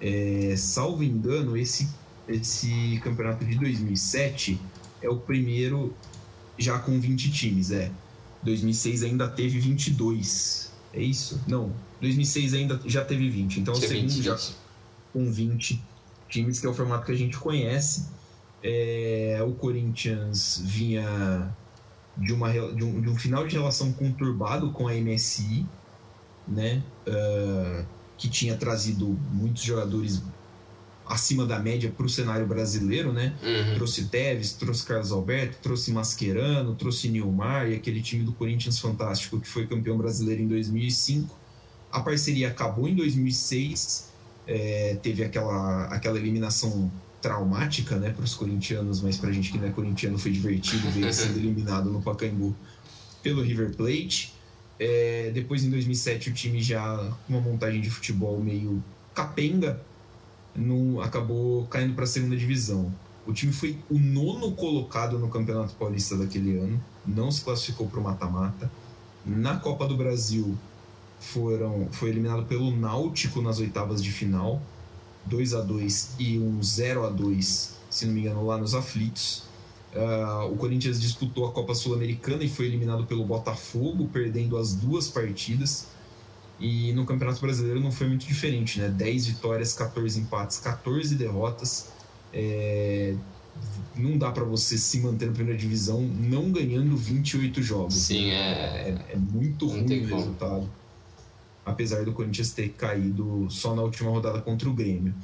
[0.00, 1.88] É, salvo engano, esse
[2.30, 4.60] esse campeonato de 2007
[5.02, 5.94] é o primeiro
[6.56, 7.90] já com 20 times, é.
[8.42, 10.69] 2006 ainda teve 22.
[10.92, 11.40] É isso?
[11.46, 11.72] Não.
[12.00, 13.60] 2006 ainda já teve 20.
[13.60, 14.38] Então é o segundo 20, já
[15.12, 15.82] com 20
[16.28, 18.08] times, que é o formato que a gente conhece.
[18.62, 21.54] É, o Corinthians vinha
[22.16, 25.66] de, uma, de, um, de um final de relação conturbado com a MSI,
[26.46, 26.82] né?
[27.06, 27.84] Uh,
[28.16, 30.22] que tinha trazido muitos jogadores
[31.10, 33.34] acima da média para o cenário brasileiro, né?
[33.42, 33.74] Uhum.
[33.74, 39.40] Trouxe Teves, trouxe Carlos Alberto, trouxe Mascherano, trouxe Nilmar e aquele time do Corinthians fantástico
[39.40, 41.36] que foi campeão brasileiro em 2005.
[41.90, 44.08] A parceria acabou em 2006,
[44.46, 49.58] é, teve aquela, aquela eliminação traumática né, para os corintianos, mas para a gente que
[49.58, 52.54] não é corintiano foi divertido ver sendo eliminado no Pacaembu
[53.20, 54.32] pelo River Plate.
[54.78, 56.96] É, depois, em 2007, o time já
[57.26, 59.82] com uma montagem de futebol meio capenga,
[60.60, 62.92] não, acabou caindo para a segunda divisão.
[63.26, 68.00] O time foi o nono colocado no Campeonato Paulista daquele ano, não se classificou para
[68.00, 68.70] o mata-mata.
[69.24, 70.56] Na Copa do Brasil
[71.18, 74.60] foram, foi eliminado pelo Náutico nas oitavas de final,
[75.26, 79.42] 2 a 2 e um 0 a 2 se não me engano, lá nos aflitos.
[79.92, 85.08] Uh, o Corinthians disputou a Copa Sul-Americana e foi eliminado pelo Botafogo, perdendo as duas
[85.08, 85.88] partidas.
[86.60, 88.88] E no Campeonato Brasileiro não foi muito diferente, né?
[88.88, 91.88] 10 vitórias, 14 empates, 14 derrotas.
[92.32, 93.14] É...
[93.96, 97.94] não dá para você se manter na primeira divisão não ganhando 28 jogos.
[97.94, 98.34] Sim, é,
[99.08, 100.70] é, é muito ruim o resultado.
[101.64, 105.14] Apesar do Corinthians ter caído só na última rodada contra o Grêmio.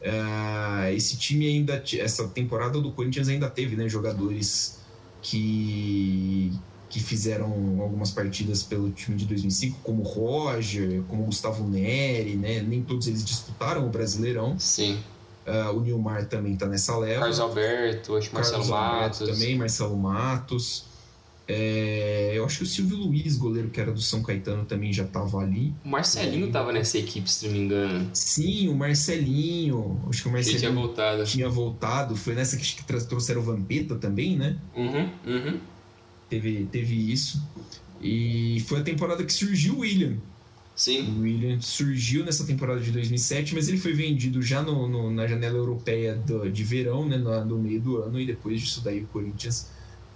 [0.00, 4.78] Uh, esse time ainda, essa temporada do Corinthians ainda teve né, jogadores
[5.20, 6.52] que,
[6.88, 7.46] que fizeram
[7.80, 12.60] algumas partidas pelo time de 2005, como Roger, como Gustavo Neri, né?
[12.60, 14.58] Nem todos eles disputaram o Brasileirão.
[14.58, 14.98] Sim.
[15.46, 17.20] Uh, o Nilmar também está nessa leva.
[17.20, 19.28] Carlos Alberto, acho que Marcelo Matos.
[19.28, 20.88] também, Marcelo Matos.
[21.50, 25.04] É, eu acho que o Silvio Luiz, goleiro que era do São Caetano, também já
[25.04, 25.74] estava ali.
[25.82, 28.10] O Marcelinho estava nessa equipe, se não me engano.
[28.12, 29.98] Sim, o Marcelinho.
[30.10, 31.24] Acho que o Marcelinho tinha voltado.
[31.24, 32.16] Tinha voltado.
[32.16, 34.58] Foi nessa que trouxeram o Vampeta também, né?
[34.76, 35.58] Uhum, uhum.
[36.28, 37.42] Teve, teve isso.
[38.00, 40.16] E foi a temporada que surgiu o William.
[40.78, 41.16] Sim.
[41.16, 45.26] O William surgiu nessa temporada de 2007, mas ele foi vendido já no, no na
[45.26, 49.02] janela europeia do, de verão, né, no, no, meio do ano, e depois disso daí
[49.02, 49.70] o Corinthians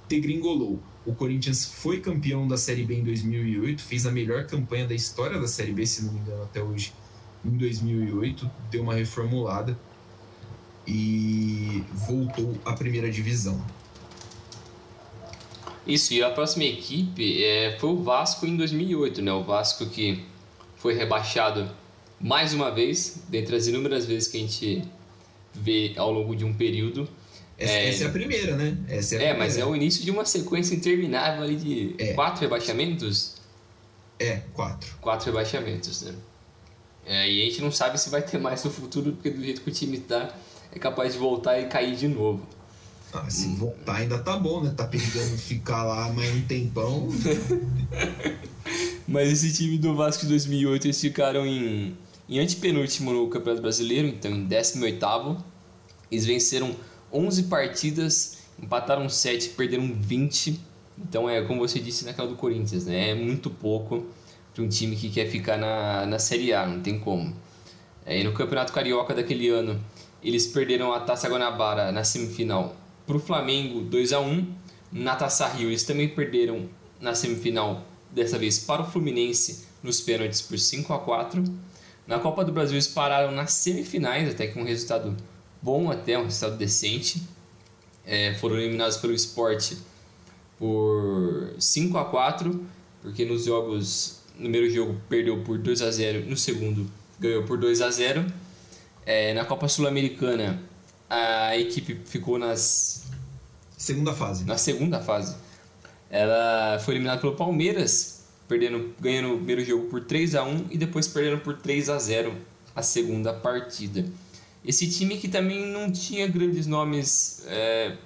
[0.08, 0.80] degringolou.
[1.04, 5.40] O Corinthians foi campeão da Série B em 2008, fez a melhor campanha da história
[5.40, 6.92] da Série B, se não me engano, até hoje,
[7.44, 9.76] em 2008, deu uma reformulada
[10.86, 13.60] e voltou à primeira divisão.
[15.86, 19.32] Isso, e a próxima equipe é, foi o Vasco em 2008, né?
[19.32, 20.24] O Vasco que
[20.76, 21.68] foi rebaixado
[22.20, 24.84] mais uma vez, dentre as inúmeras vezes que a gente
[25.52, 27.08] vê ao longo de um período.
[27.58, 28.76] Essa é, essa é a primeira, né?
[28.88, 32.12] Essa é, é mas é o início de uma sequência interminável ali de é.
[32.14, 33.36] quatro rebaixamentos.
[34.18, 34.96] É, quatro.
[35.00, 36.14] Quatro rebaixamentos, né?
[37.04, 39.60] É, e a gente não sabe se vai ter mais no futuro, porque do jeito
[39.62, 40.32] que o time tá,
[40.72, 42.46] é capaz de voltar e cair de novo.
[43.14, 43.56] Ah, se hum.
[43.56, 44.72] voltar ainda tá bom, né?
[44.74, 47.08] Tá pedindo ficar lá mais um tempão.
[49.06, 51.94] mas esse time do Vasco de 2008, eles ficaram em,
[52.26, 55.44] em antepenúltimo no Campeonato Brasileiro, então em 18
[56.10, 56.74] Eles venceram
[57.12, 60.58] 11 partidas, empataram 7, perderam 20.
[60.96, 63.10] Então é como você disse naquela do Corinthians, né?
[63.10, 64.06] É muito pouco
[64.54, 67.36] para um time que quer ficar na, na Série A, não tem como.
[68.06, 69.78] É, e no Campeonato Carioca daquele ano,
[70.22, 74.46] eles perderam a Taça Guanabara na semifinal para o Flamengo 2 a 1
[74.92, 76.68] Na Taça Rio, eles também perderam
[77.00, 81.42] na semifinal, dessa vez para o Fluminense, nos pênaltis por 5 a 4
[82.06, 85.16] Na Copa do Brasil, eles pararam nas semifinais, até que um resultado
[85.60, 87.22] bom até, um resultado decente.
[88.04, 89.78] É, foram eliminados pelo esporte
[90.58, 92.66] por 5 a 4
[93.00, 97.56] porque nos jogos, no primeiro jogo perdeu por 2 a 0 no segundo ganhou por
[97.58, 98.26] 2 a 0
[99.06, 100.60] é, Na Copa Sul-Americana,
[101.12, 103.04] a equipe ficou nas.
[103.76, 104.44] Segunda fase.
[104.44, 105.36] Na segunda fase.
[106.08, 110.78] Ela foi eliminada pelo Palmeiras, perdendo, ganhando o primeiro jogo por 3 a 1 e
[110.78, 112.34] depois perdendo por 3 a 0
[112.74, 114.06] a segunda partida.
[114.64, 117.44] Esse time que também não tinha grandes nomes.
[117.46, 117.96] É,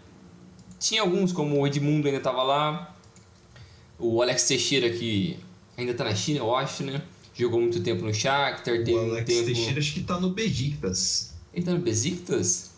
[0.80, 2.96] tinha alguns, como o Edmundo ainda estava lá.
[3.98, 5.38] O Alex Teixeira, que
[5.76, 7.02] ainda está na China, eu acho, né?
[7.34, 8.74] Jogou muito tempo no Shakhtar.
[8.74, 9.46] O Alex tempo...
[9.46, 11.34] Teixeira acho que está no Besiktas.
[11.52, 12.75] Ele está no Besiktas?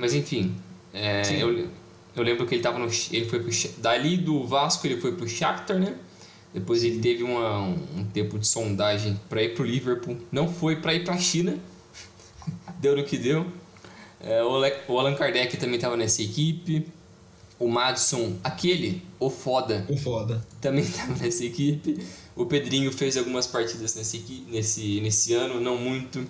[0.00, 0.56] Mas enfim,
[0.94, 1.68] é, eu,
[2.16, 2.86] eu lembro que ele estava no.
[2.86, 5.94] Ele foi pro, dali do Vasco ele foi pro Shakhtar, né?
[6.54, 10.16] Depois ele teve uma, um, tempo de sondagem para ir para o Liverpool.
[10.32, 11.56] Não foi para ir para a China.
[12.80, 13.46] deu no que deu.
[14.18, 16.88] É, o Allan Kardec também estava nessa equipe.
[17.58, 19.84] O Madison, aquele, o foda.
[19.86, 20.44] O foda.
[20.62, 22.02] Também estava nessa equipe.
[22.34, 26.26] O Pedrinho fez algumas partidas nesse, nesse, nesse ano, não muito.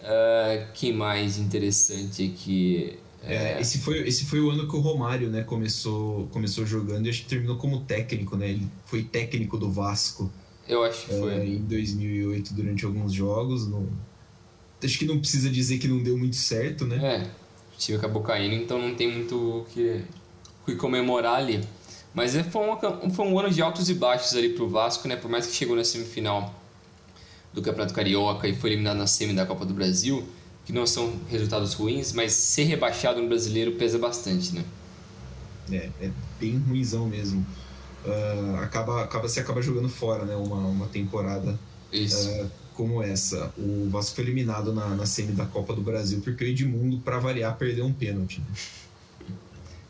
[0.00, 2.98] Uh, que mais interessante aqui?
[3.22, 7.10] É, esse, foi, esse foi o ano que o Romário né, começou, começou jogando e
[7.10, 8.50] acho que terminou como técnico, né?
[8.50, 10.30] Ele foi técnico do Vasco.
[10.68, 11.34] Eu acho que foi.
[11.34, 13.66] É, em 2008, durante alguns jogos.
[13.66, 13.88] No...
[14.82, 16.96] Acho que não precisa dizer que não deu muito certo, né?
[17.16, 17.22] É,
[17.74, 20.02] o time acabou caindo, então não tem muito o que,
[20.64, 21.60] que comemorar ali.
[22.14, 22.78] Mas é, foi, uma,
[23.10, 25.16] foi um ano de altos e baixos ali pro Vasco, né?
[25.16, 26.54] Por mais que chegou na semifinal
[27.52, 30.26] do Campeonato Carioca e foi eliminado na semi da Copa do Brasil
[30.68, 34.62] que não são resultados ruins, mas ser rebaixado no brasileiro pesa bastante, né?
[35.72, 37.44] É, é bem ruimzão mesmo.
[38.04, 40.36] Uh, acaba, acaba, você acaba jogando fora, né?
[40.36, 41.58] Uma, uma temporada
[41.90, 43.50] uh, como essa.
[43.56, 47.18] O Vasco foi eliminado na, na semi da Copa do Brasil porque o Edmundo, para
[47.18, 48.42] variar, perdeu um pênalti.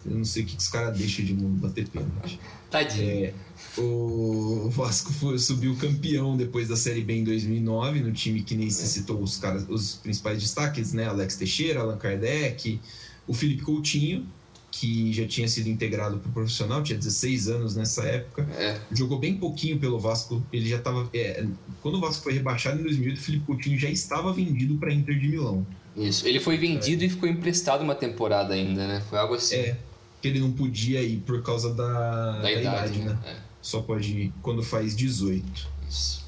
[0.07, 2.39] Eu não sei o que, que os caras deixam de mundo bater pênalti.
[2.71, 3.25] Tadinho.
[3.25, 3.35] É,
[3.79, 8.71] o Vasco foi, subiu campeão depois da Série B em 2009, no time que nem
[8.71, 11.07] se citou os, caras, os principais destaques, né?
[11.07, 12.81] Alex Teixeira, Allan Kardec,
[13.27, 14.27] o Felipe Coutinho,
[14.71, 18.47] que já tinha sido integrado para o profissional, tinha 16 anos nessa época.
[18.57, 18.79] É.
[18.93, 20.43] Jogou bem pouquinho pelo Vasco.
[20.53, 21.09] Ele já estava.
[21.13, 21.45] É,
[21.83, 25.19] quando o Vasco foi rebaixado em 2008, o Felipe Coutinho já estava vendido para Inter
[25.19, 25.67] de Milão.
[25.97, 26.27] Isso.
[26.29, 27.07] Ele foi vendido é.
[27.07, 29.03] e ficou emprestado uma temporada ainda, né?
[29.09, 29.57] Foi algo assim.
[29.57, 29.77] É.
[30.21, 33.19] Que ele não podia ir por causa da, da, da idade, idade, né?
[33.25, 33.48] É.
[33.61, 35.69] Só pode ir quando faz 18.
[35.89, 36.27] Isso.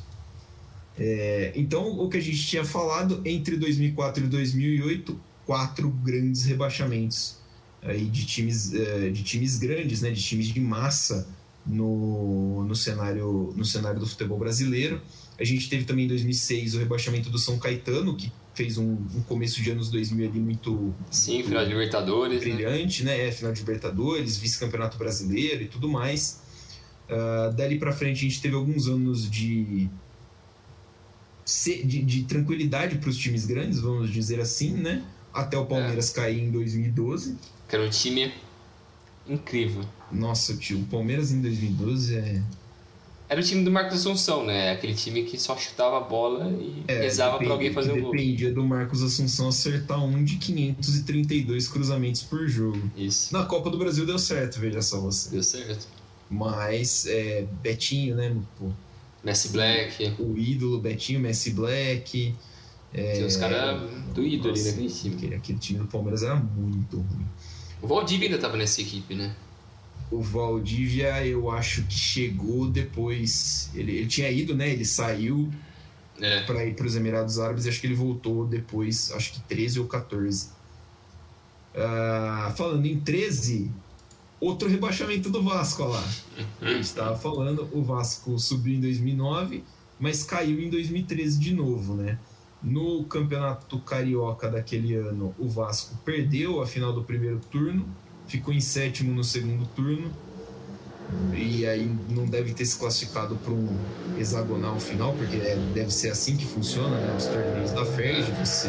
[0.99, 7.41] É, então, o que a gente tinha falado entre 2004 e 2008, quatro grandes rebaixamentos
[7.83, 11.27] aí de times, é, de times grandes, né, de times de massa
[11.65, 15.01] no, no, cenário, no cenário do futebol brasileiro.
[15.39, 19.23] A gente teve também em 2006 o rebaixamento do São Caetano, que fez um, um
[19.27, 20.95] começo de anos 2000 ali muito.
[21.11, 22.45] Sim, final de Libertadores.
[22.45, 22.55] Né?
[22.55, 23.17] Brilhante, né?
[23.17, 23.29] né?
[23.29, 26.43] É, final de Libertadores, vice-campeonato brasileiro e tudo mais.
[27.11, 29.91] Uh, dali para frente a gente teve alguns anos de
[31.85, 35.03] de, de tranquilidade para os times grandes, vamos dizer assim, né?
[35.33, 36.15] Até o Palmeiras é.
[36.15, 37.37] cair em 2012.
[37.69, 38.33] Que era um time
[39.29, 39.85] incrível.
[40.11, 42.43] Nossa, tio, o Palmeiras em 2012 é.
[43.29, 44.73] Era o time do Marcos Assunção, né?
[44.73, 48.11] Aquele time que só chutava a bola e é, rezava para alguém fazer um gol.
[48.11, 52.91] Dependia do Marcos Assunção acertar um de 532 cruzamentos por jogo.
[52.97, 53.33] Isso.
[53.33, 55.31] Na Copa do Brasil deu certo, veja só você.
[55.31, 55.87] Deu certo.
[56.31, 58.37] Mas, é, Betinho, né?
[58.57, 58.71] Pô,
[59.25, 60.17] Messi Black.
[60.19, 62.35] O ídolo Betinho, Messi Black.
[62.95, 63.13] É...
[63.15, 63.83] Tem os caras
[64.15, 65.15] do ídolo ali naquele time.
[65.17, 67.27] Aquele, aquele time do Palmeiras era muito ruim.
[67.83, 69.35] O Valdívia ainda tava nessa equipe, né?
[70.11, 73.71] O Valdívia, eu acho que chegou depois.
[73.75, 74.71] Ele, ele tinha ido, né?
[74.71, 75.51] Ele saiu
[76.21, 76.41] é.
[76.43, 79.81] para ir para os Emirados Árabes e acho que ele voltou depois, acho que 13
[79.81, 80.49] ou 14.
[81.73, 83.71] Uh, ah, falando em 13,
[84.41, 86.05] outro rebaixamento do Vasco, olha lá.
[86.63, 89.65] A gente estava falando, o Vasco subiu em 2009,
[89.99, 92.19] mas caiu em 2013 de novo, né?
[92.63, 97.87] No campeonato carioca daquele ano, o Vasco perdeu a final do primeiro turno,
[98.27, 100.11] ficou em sétimo no segundo turno,
[101.35, 103.69] e aí não deve ter se classificado para um
[104.19, 108.31] hexagonal final, porque é, deve ser assim que funciona né, os torneios da FERJ.
[108.45, 108.69] Você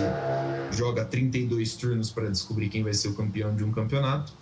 [0.72, 4.34] joga 32 turnos para descobrir quem vai ser o campeão de um campeonato.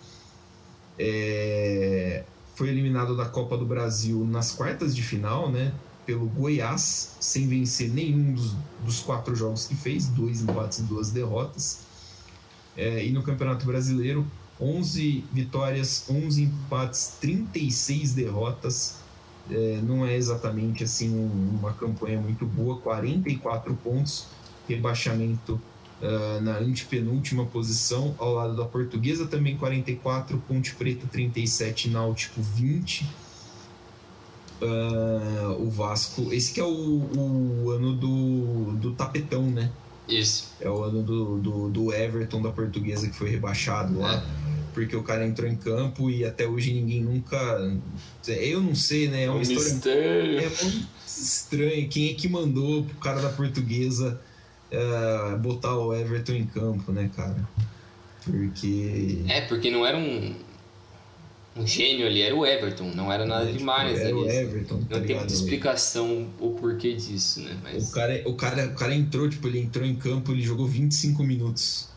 [0.98, 2.24] É,
[2.54, 5.72] foi eliminado da Copa do Brasil nas quartas de final, né?
[6.04, 11.10] Pelo Goiás, sem vencer nenhum dos, dos quatro jogos que fez, dois empates e duas
[11.10, 11.80] derrotas.
[12.76, 14.26] É, e no Campeonato Brasileiro,
[14.60, 18.96] 11 vitórias, 11 empates, 36 derrotas.
[19.50, 21.10] É, não é exatamente assim
[21.58, 24.26] uma campanha muito boa, 44 pontos,
[24.68, 25.60] rebaixamento
[26.02, 33.02] uh, na antepenúltima posição, ao lado da Portuguesa também 44, Ponte Preta 37, Náutico 20.
[33.02, 39.70] Uh, ah, o Vasco, esse que é o, o, ano do, do tapetão, né?
[40.06, 40.52] Isso.
[40.60, 44.16] É o ano do, do, do Everton da Portuguesa que foi rebaixado lá.
[44.16, 44.50] É.
[44.74, 47.36] Porque o cara entrou em campo e até hoje ninguém nunca.
[48.26, 49.24] Eu não sei, né?
[49.24, 49.72] É uma um história.
[49.72, 50.38] Mistério.
[50.38, 51.88] É muito estranho.
[51.88, 54.20] Quem é que mandou pro cara da portuguesa
[54.72, 57.48] uh, botar o Everton em campo, né, cara?
[58.24, 59.24] Porque.
[59.28, 60.34] É, porque não era um,
[61.56, 63.98] um gênio ali, era o Everton, não era nada é, demais.
[63.98, 64.76] Era ali, o Everton.
[64.76, 67.58] Não tá tem muita explicação o porquê disso, né?
[67.62, 67.88] Mas...
[67.88, 71.22] O, cara, o, cara, o cara entrou, tipo, ele entrou em campo, ele jogou 25
[71.22, 71.88] minutos.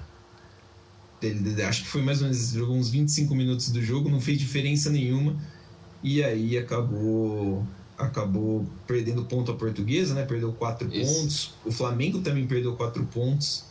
[1.21, 4.37] Ele, acho que foi mais ou menos, jogou uns 25 minutos do jogo, não fez
[4.37, 5.35] diferença nenhuma.
[6.03, 7.65] E aí acabou
[8.03, 10.25] acabou perdendo ponto a portuguesa, né?
[10.25, 11.13] Perdeu quatro Isso.
[11.13, 11.53] pontos.
[11.65, 13.65] O Flamengo também perdeu quatro pontos.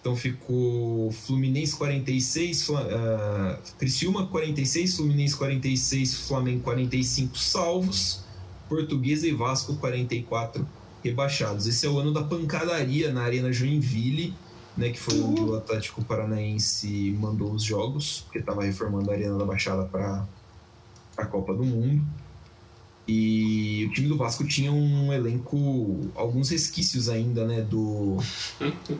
[0.00, 2.74] Então ficou Fluminense 46, uh,
[3.76, 8.20] Criciúma 46, Fluminense 46, Flamengo 45 salvos,
[8.68, 10.64] Portuguesa e Vasco 44
[11.02, 11.66] rebaixados.
[11.66, 14.32] Esse é o ano da pancadaria na Arena Joinville,
[14.76, 19.36] né, que foi onde o Atlético Paranaense mandou os jogos, porque estava reformando a Arena
[19.36, 20.24] da Baixada para
[21.16, 22.04] a Copa do Mundo.
[23.08, 28.16] E o time do Vasco tinha um elenco, alguns resquícios ainda, né, do,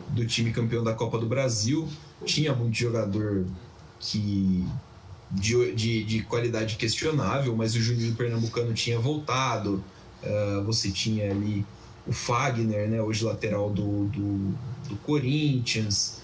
[0.09, 1.87] do time campeão da Copa do Brasil.
[2.25, 3.45] Tinha muito jogador
[3.99, 4.65] que
[5.29, 9.83] de, de, de qualidade questionável, mas o Juninho Pernambucano tinha voltado.
[10.23, 11.65] Uh, você tinha ali
[12.07, 14.53] o Fagner, né, hoje lateral do, do,
[14.87, 16.16] do Corinthians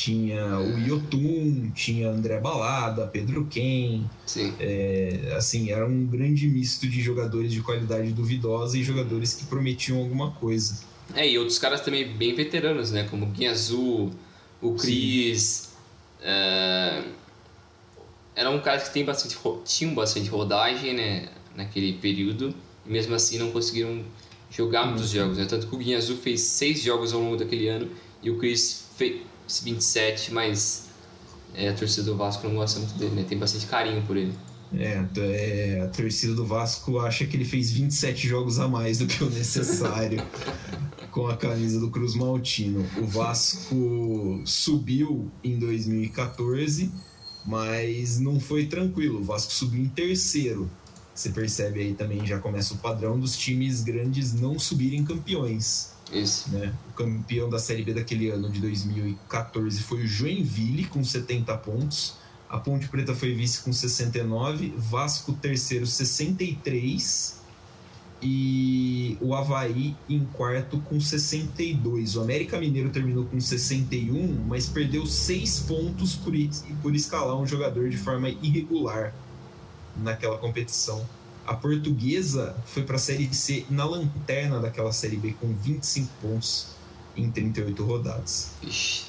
[0.00, 4.04] tinha o Yotun, tinha André Balada, Pedro Ken.
[4.24, 4.54] Sim.
[4.58, 9.98] É, assim, era um grande misto de jogadores de qualidade duvidosa e jogadores que prometiam
[9.98, 10.80] alguma coisa.
[11.14, 13.06] É, e outros caras também bem veteranos, né?
[13.10, 14.10] Como o Guinha Azul,
[14.62, 15.74] o Cris.
[16.22, 17.02] É...
[18.34, 19.36] Eram caras que tem bastante,
[19.66, 21.28] tinham bastante rodagem, né?
[21.54, 22.54] Naquele período.
[22.86, 24.02] E mesmo assim não conseguiram
[24.50, 25.44] jogar muitos jogos, né?
[25.44, 27.90] Tanto que o Guinha Azul fez seis jogos ao longo daquele ano
[28.22, 29.28] e o Cris fez
[29.58, 30.88] 27, mas
[31.52, 33.24] É, a torcida do Vasco não gosta muito dele, né?
[33.28, 34.32] Tem bastante carinho por ele.
[34.72, 39.06] É, é, a torcida do Vasco acha que ele fez 27 jogos a mais do
[39.06, 40.22] que o necessário
[41.10, 42.86] com a camisa do Cruz Maltino.
[42.96, 46.90] O Vasco subiu em 2014,
[47.44, 49.20] mas não foi tranquilo.
[49.20, 50.70] O Vasco subiu em terceiro.
[51.12, 55.90] Você percebe aí também, já começa o padrão dos times grandes não subirem campeões.
[56.12, 56.50] Isso.
[56.50, 56.74] Né?
[56.90, 62.16] O campeão da Série B daquele ano de 2014 foi o Joinville, com 70 pontos.
[62.48, 67.38] A Ponte Preta foi vice com 69, Vasco terceiro 63
[68.22, 72.16] e o Havaí em quarto com 62.
[72.16, 76.32] O América Mineiro terminou com 61, mas perdeu 6 pontos por,
[76.82, 79.14] por escalar um jogador de forma irregular
[79.96, 81.06] naquela competição.
[81.50, 86.68] A portuguesa foi para a Série C na lanterna daquela Série B com 25 pontos
[87.16, 88.52] em 38 rodadas.
[88.62, 89.06] Ixi.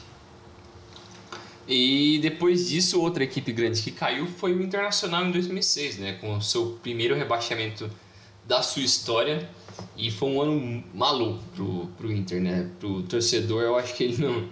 [1.67, 6.35] E depois disso, outra equipe grande que caiu foi o Internacional em 2006, né, com
[6.35, 7.87] o seu primeiro rebaixamento
[8.47, 9.47] da sua história.
[9.95, 12.71] E foi um ano maluco pro, pro Inter, né?
[12.79, 14.49] Pro torcedor, eu acho que ele não,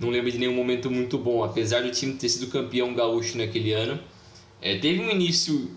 [0.00, 1.44] não lembra de nenhum momento muito bom.
[1.44, 4.00] Apesar do time ter sido campeão gaúcho naquele ano,
[4.62, 5.76] é, teve um início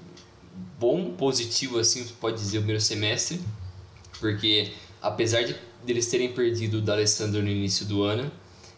[0.82, 3.40] bom, positivo, assim, pode dizer, o primeiro semestre,
[4.20, 5.56] porque apesar de
[5.88, 8.32] eles terem perdido o D'Alessandro no início do ano,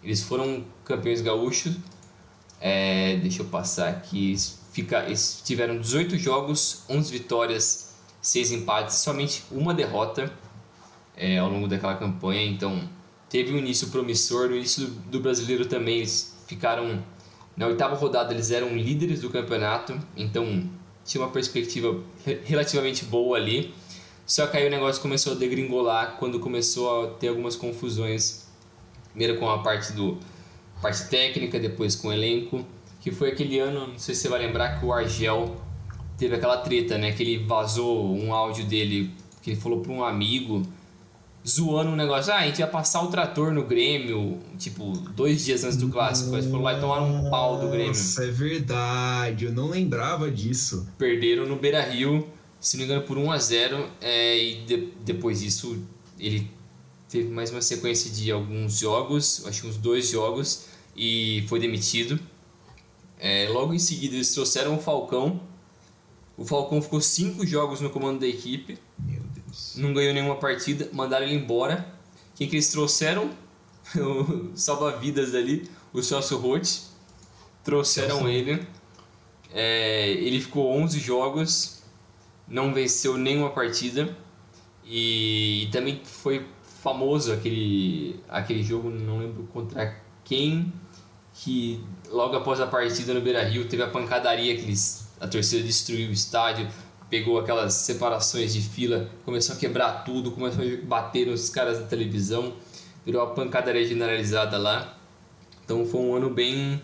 [0.04, 1.78] eles foram campeões gaúchos.
[2.60, 4.30] É, deixa eu passar aqui.
[4.30, 10.32] Eles, fica, eles tiveram 18 jogos, 11 vitórias, 6 empates, somente uma derrota
[11.16, 12.46] é, ao longo daquela campanha.
[12.46, 12.90] Então
[13.30, 14.50] teve um início promissor.
[14.50, 17.02] No início do, do brasileiro também eles ficaram.
[17.56, 20.68] Na oitava rodada eles eram líderes do campeonato, então
[21.06, 22.02] tinha uma perspectiva
[22.46, 23.74] relativamente boa ali.
[24.26, 28.48] Só que aí o negócio começou a degringolar quando começou a ter algumas confusões.
[29.10, 30.18] Primeiro com a parte do
[30.82, 32.66] parte técnica, depois com o elenco,
[33.00, 35.56] que foi aquele ano, não sei se você vai lembrar que o Argel
[36.18, 40.04] teve aquela treta, né, que ele vazou um áudio dele que ele falou para um
[40.04, 40.64] amigo
[41.48, 45.64] zoando um negócio, ah, a gente ia passar o trator no Grêmio, tipo, dois dias
[45.64, 46.34] antes do clássico.
[46.34, 47.88] Eles foram lá e tomaram um pau do Grêmio.
[47.88, 50.88] Nossa, é verdade, eu não lembrava disso.
[50.98, 52.28] Perderam no Beira Rio,
[52.60, 55.78] se não me engano, por 1 a 0 é, e de, depois disso
[56.18, 56.50] ele
[57.10, 60.66] teve mais uma sequência de alguns jogos, acho que uns dois jogos,
[60.96, 62.20] e foi demitido.
[63.20, 65.42] É, logo em seguida eles trouxeram o Falcão.
[66.38, 68.78] O Falcão ficou cinco jogos no comando da equipe.
[68.98, 69.23] Meu.
[69.76, 71.86] Não ganhou nenhuma partida, mandaram ele embora.
[72.36, 73.30] Quem que eles trouxeram?
[73.98, 76.84] O salva-vidas ali, o Celso Roth.
[77.64, 78.30] Trouxeram Celso.
[78.30, 78.68] ele.
[79.54, 81.84] É, ele ficou 11 jogos,
[82.48, 84.16] não venceu nenhuma partida.
[84.86, 86.46] E, e também foi
[86.82, 90.74] famoso aquele, aquele jogo, não lembro contra quem,
[91.34, 95.64] que logo após a partida no Beira Rio teve a pancadaria que eles, a torcida
[95.64, 96.68] destruiu o estádio,
[97.14, 101.86] pegou aquelas separações de fila, começou a quebrar tudo, começou a bater nos caras da
[101.86, 102.56] televisão,
[103.06, 104.98] virou uma pancadaria generalizada lá.
[105.64, 106.82] Então foi um ano bem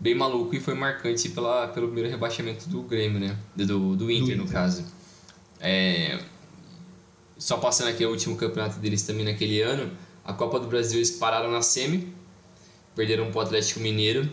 [0.00, 3.38] bem maluco e foi marcante pela, pelo primeiro rebaixamento do Grêmio, né?
[3.54, 4.52] Do, do Inter, no Inter.
[4.52, 4.84] caso.
[5.60, 6.18] É,
[7.38, 9.92] só passando aqui o último campeonato deles também naquele ano,
[10.24, 12.12] a Copa do Brasil eles pararam na semi,
[12.96, 14.28] perderam para o Atlético Mineiro.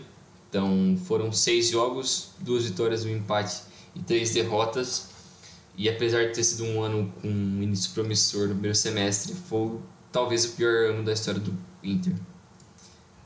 [0.48, 3.60] Então foram seis jogos, duas vitórias, um empate
[3.94, 5.09] e três derrotas.
[5.80, 9.78] E apesar de ter sido um ano com um início promissor no primeiro semestre, foi
[10.12, 12.12] talvez o pior ano da história do Inter.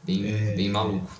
[0.05, 0.55] Bem, É.
[0.55, 1.11] bem maluco.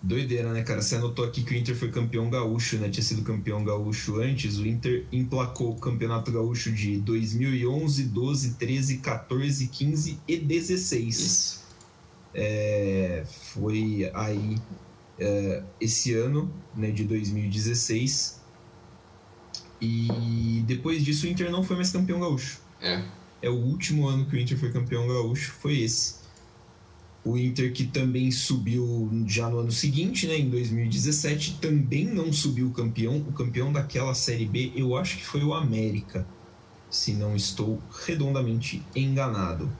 [0.00, 0.80] Doideira, né, cara?
[0.80, 2.88] Você anotou aqui que o Inter foi campeão gaúcho, né?
[2.90, 4.56] Tinha sido campeão gaúcho antes.
[4.58, 11.18] O Inter emplacou o campeonato gaúcho de 2011, 12, 13, 14, 15 e 16.
[11.18, 11.62] Isso.
[12.32, 14.58] É, foi aí
[15.18, 18.41] é, esse ano, né, de 2016.
[19.82, 22.60] E depois disso o Inter não foi mais campeão gaúcho.
[22.80, 23.02] É.
[23.42, 26.22] É o último ano que o Inter foi campeão gaúcho, foi esse.
[27.24, 32.70] O Inter que também subiu já no ano seguinte, né, em 2017, também não subiu
[32.72, 33.16] campeão.
[33.16, 36.26] O campeão daquela Série B, eu acho que foi o América,
[36.90, 39.70] se não estou redondamente enganado.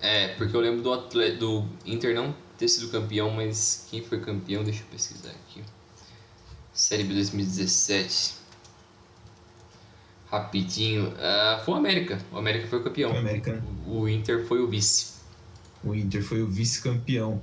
[0.00, 4.20] É, porque eu lembro do, atle- do Inter não ter sido campeão, mas quem foi
[4.20, 5.62] campeão, deixa eu pesquisar aqui.
[6.72, 8.37] Série B 2017.
[10.30, 11.12] Rapidinho.
[11.18, 12.18] Ah, foi o América.
[12.30, 13.12] O América foi o campeão.
[13.12, 13.62] O América, né?
[13.86, 15.18] O Inter foi o vice.
[15.82, 17.40] O Inter foi o vice-campeão.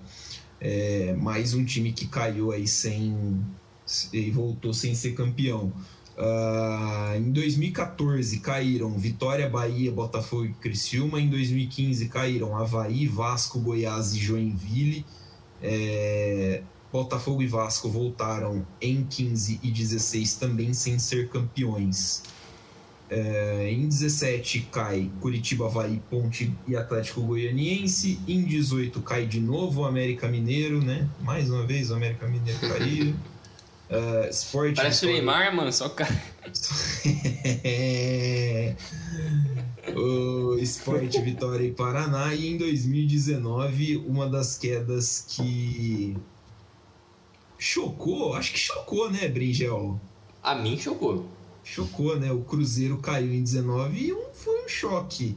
[0.59, 3.43] É, mais um time que caiu aí sem.
[4.13, 5.73] e voltou sem ser campeão.
[6.17, 11.19] Ah, em 2014 caíram Vitória, Bahia, Botafogo e Criciúma.
[11.19, 15.05] Em 2015 caíram Havaí, Vasco, Goiás e Joinville.
[15.61, 16.61] É,
[16.91, 22.21] Botafogo e Vasco voltaram em 15 e 16 também sem ser campeões.
[23.07, 28.19] É, em 17 cai Curitiba, Havaí, Ponte e Atlético Goianiense.
[28.27, 31.07] Em 18 cai de novo o América Mineiro, né?
[31.21, 33.15] Mais uma vez o América Mineiro caiu.
[33.87, 36.07] Uh, Sport Parece o Neymar, mano, só cai.
[39.95, 42.33] o Sport Vitória e Paraná.
[42.33, 46.17] E em 2019, uma das quedas que
[47.59, 50.01] chocou, acho que chocou, né, Bringel?
[50.41, 51.34] A mim chocou.
[51.65, 52.31] Chocou, né?
[52.31, 55.35] O Cruzeiro caiu em 19 e um, foi um choque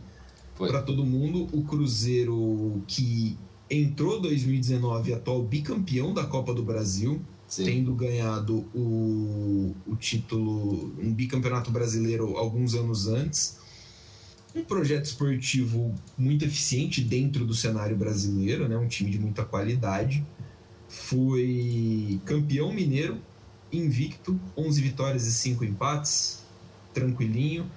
[0.56, 1.48] para todo mundo.
[1.52, 3.36] O Cruzeiro que
[3.70, 7.64] entrou 2019 atual bicampeão da Copa do Brasil Sim.
[7.64, 13.58] tendo ganhado o, o título, um bicampeonato brasileiro alguns anos antes.
[14.54, 18.76] Um projeto esportivo muito eficiente dentro do cenário brasileiro, né?
[18.76, 20.24] um time de muita qualidade.
[20.88, 23.18] Foi campeão mineiro,
[23.72, 26.42] invicto, 11 vitórias e 5 empates,
[26.94, 27.70] tranquilinho.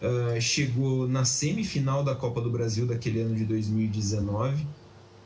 [0.00, 4.66] Uh, chegou na semifinal da Copa do Brasil daquele ano de 2019.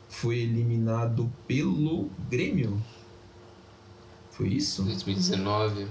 [0.09, 2.81] Foi eliminado pelo Grêmio,
[4.33, 4.81] foi isso?
[4.83, 5.87] 2019.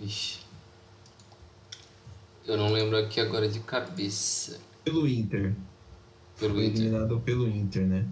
[0.00, 0.40] Ixi.
[2.44, 4.58] Eu não lembro aqui agora de cabeça.
[4.84, 5.54] Pelo Inter.
[6.38, 6.80] Pelo Foi Inter.
[6.80, 8.08] eliminado pelo Inter, né?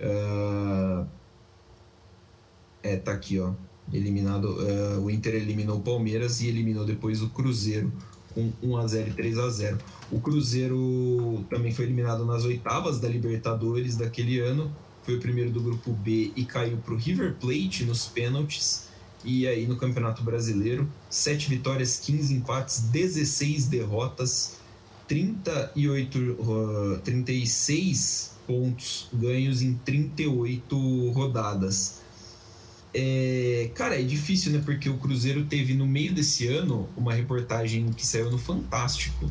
[0.00, 1.06] Uh...
[2.82, 3.52] É, tá aqui, ó.
[3.92, 4.50] Eliminado.
[4.50, 7.92] Uh, o Inter eliminou o Palmeiras e eliminou depois o Cruzeiro
[8.34, 9.78] com 1x0 e 3x0.
[10.10, 14.70] O Cruzeiro também foi eliminado nas oitavas da Libertadores daquele ano
[15.08, 18.88] foi o primeiro do grupo B e caiu para o River Plate nos pênaltis.
[19.24, 24.58] E aí no Campeonato Brasileiro, 7 vitórias, 15 empates, 16 derrotas,
[25.06, 32.02] 38, uh, 36 pontos ganhos em 38 rodadas.
[32.94, 34.62] É, cara, é difícil, né?
[34.64, 39.30] Porque o Cruzeiro teve no meio desse ano uma reportagem que saiu no Fantástico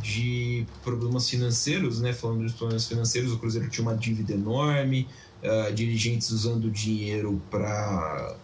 [0.00, 2.12] de problemas financeiros, né?
[2.12, 5.06] Falando dos problemas financeiros, o Cruzeiro tinha uma dívida enorme,
[5.42, 8.36] uh, dirigentes usando dinheiro para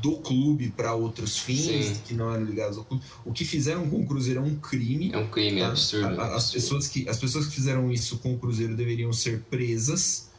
[0.00, 2.00] do clube para outros fins Sim.
[2.06, 3.02] que não eram ligados ao clube.
[3.24, 5.10] O que fizeram com o Cruzeiro é um crime.
[5.12, 5.68] É um crime tá?
[5.68, 6.20] absurdo.
[6.20, 10.30] A, as, pessoas que, as pessoas que fizeram isso com o Cruzeiro deveriam ser presas.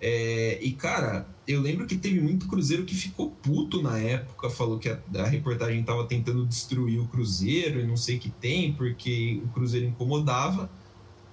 [0.00, 4.78] É, e, cara, eu lembro que teve muito Cruzeiro que ficou puto na época, falou
[4.78, 8.72] que a, a reportagem estava tentando destruir o Cruzeiro e não sei o que tem,
[8.72, 10.70] porque o Cruzeiro incomodava.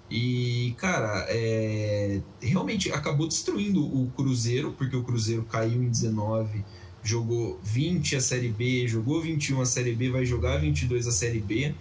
[0.09, 6.65] E, cara, é, realmente acabou destruindo o Cruzeiro, porque o Cruzeiro caiu em 19,
[7.03, 11.39] jogou 20 a Série B, jogou 21 a Série B, vai jogar 22 a Série
[11.39, 11.75] B.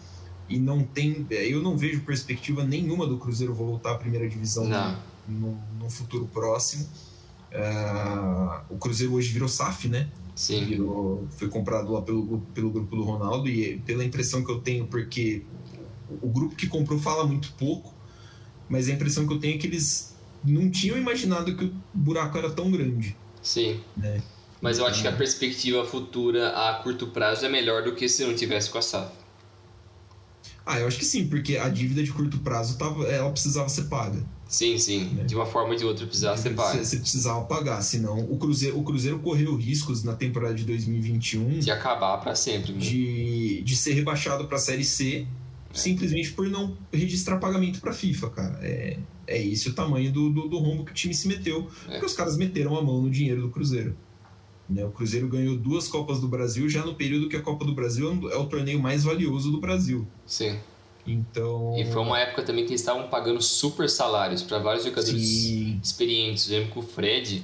[0.50, 1.26] E não tem.
[1.30, 4.64] Eu não vejo perspectiva nenhuma do Cruzeiro voltar à primeira divisão.
[4.64, 4.98] Não
[5.28, 6.88] no, no futuro próximo.
[7.52, 10.08] Uh, o Cruzeiro hoje virou SAF, né?
[10.34, 10.64] Sim.
[10.66, 14.86] Virou, foi comprado lá pelo, pelo grupo do Ronaldo e pela impressão que eu tenho,
[14.86, 15.42] porque
[16.22, 17.92] o grupo que comprou fala muito pouco,
[18.68, 22.38] mas a impressão que eu tenho é que eles não tinham imaginado que o buraco
[22.38, 23.16] era tão grande.
[23.42, 23.80] Sim.
[23.96, 24.22] Né?
[24.60, 28.24] Mas eu acho que a perspectiva futura a curto prazo é melhor do que se
[28.24, 29.12] não tivesse com a SAF.
[30.66, 33.84] Ah, eu acho que sim, porque a dívida de curto prazo tava, ela precisava ser
[33.84, 34.22] paga.
[34.48, 35.04] Sim, sim.
[35.10, 35.24] Né?
[35.24, 36.78] De uma forma ou de outra precisava ser pago.
[36.78, 41.70] Você precisava pagar, senão o Cruzeiro, o Cruzeiro correu riscos na temporada de 2021 de
[41.70, 42.72] acabar para sempre.
[42.72, 42.78] Né?
[42.78, 45.26] De, de ser rebaixado para a Série C
[45.70, 45.76] é.
[45.76, 48.58] simplesmente por não registrar pagamento para FIFA, cara.
[48.62, 51.92] É, é esse o tamanho do, do, do rombo que o time se meteu, é.
[51.92, 53.94] porque os caras meteram a mão no dinheiro do Cruzeiro.
[54.68, 54.82] Né?
[54.82, 58.30] O Cruzeiro ganhou duas Copas do Brasil já no período que a Copa do Brasil
[58.30, 60.06] é o torneio mais valioso do Brasil.
[60.26, 60.58] Sim.
[61.08, 61.74] Então.
[61.76, 65.80] E foi uma época também que eles estavam pagando super salários para vários jogadores Sim.
[65.82, 66.50] experientes.
[66.50, 67.42] Eu lembro que o Fred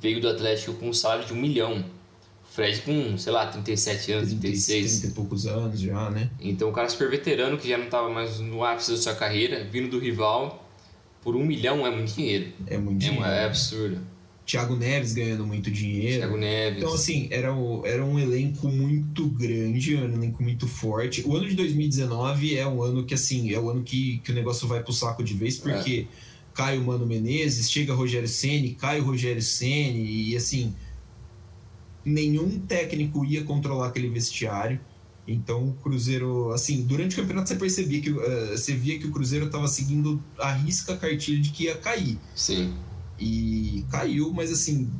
[0.00, 1.84] veio do Atlético com um salário de um milhão.
[2.50, 5.00] Fred com, sei lá, 37 anos, 30, 36.
[5.00, 6.30] 30 e poucos anos já, né?
[6.40, 9.64] Então, um cara super veterano que já não estava mais no ápice da sua carreira,
[9.64, 10.64] vindo do rival
[11.22, 12.52] por um milhão é muito dinheiro.
[12.66, 13.24] É muito dinheiro.
[13.24, 14.00] É, é absurdo.
[14.48, 16.20] Thiago Neves ganhando muito dinheiro.
[16.20, 16.78] Thiago Neves.
[16.78, 21.22] Então, assim, era, o, era um elenco muito grande, um elenco muito forte.
[21.26, 24.34] O ano de 2019 é um ano que, assim, é o ano que, que o
[24.34, 26.52] negócio vai pro saco de vez, porque é.
[26.54, 30.74] cai o Mano Menezes, chega Rogério Ceni, cai o Rogério Ceni e, assim,
[32.02, 34.80] nenhum técnico ia controlar aquele vestiário.
[35.30, 39.10] Então o Cruzeiro, assim, durante o campeonato você percebia que uh, você via que o
[39.10, 42.18] Cruzeiro estava seguindo a risca a cartilha de que ia cair.
[42.34, 42.72] Sim
[43.18, 44.90] e caiu, mas assim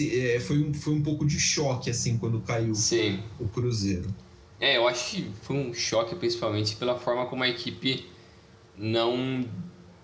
[0.00, 3.20] é, foi, um, foi um pouco de choque assim quando caiu Sim.
[3.38, 4.12] o Cruzeiro.
[4.60, 8.06] É, eu acho que foi um choque principalmente pela forma como a equipe
[8.76, 9.44] não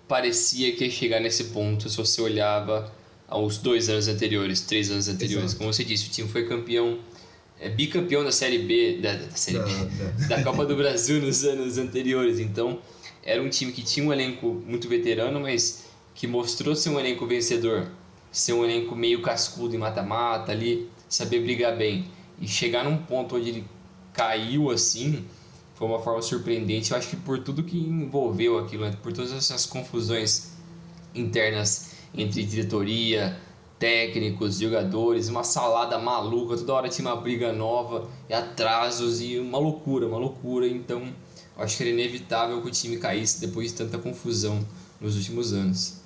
[0.07, 2.93] parecia que ia chegar nesse ponto se você olhava
[3.27, 5.45] aos dois anos anteriores, três anos anteriores.
[5.45, 5.57] Exato.
[5.59, 6.99] Como você disse, o time foi campeão,
[7.59, 9.73] é, bicampeão da Série B, da, da Série da, B,
[10.27, 10.27] da.
[10.37, 12.39] da Copa do Brasil nos anos anteriores.
[12.39, 12.79] Então,
[13.23, 17.25] era um time que tinha um elenco muito veterano, mas que mostrou ser um elenco
[17.25, 17.87] vencedor,
[18.31, 22.07] ser um elenco meio cascudo em mata-mata ali, saber brigar bem.
[22.39, 23.65] E chegar num ponto onde ele
[24.11, 25.25] caiu assim,
[25.75, 26.91] foi uma forma surpreendente.
[26.91, 28.97] Eu acho que por tudo que envolveu aquilo, né?
[29.01, 30.51] por todas essas confusões
[31.13, 33.39] internas entre diretoria,
[33.79, 39.57] técnicos, jogadores, uma salada maluca, toda hora tinha uma briga nova, e atrasos e uma
[39.57, 40.67] loucura, uma loucura.
[40.67, 41.13] Então,
[41.57, 44.65] acho que era inevitável que o time caísse depois de tanta confusão
[45.01, 46.02] nos últimos anos.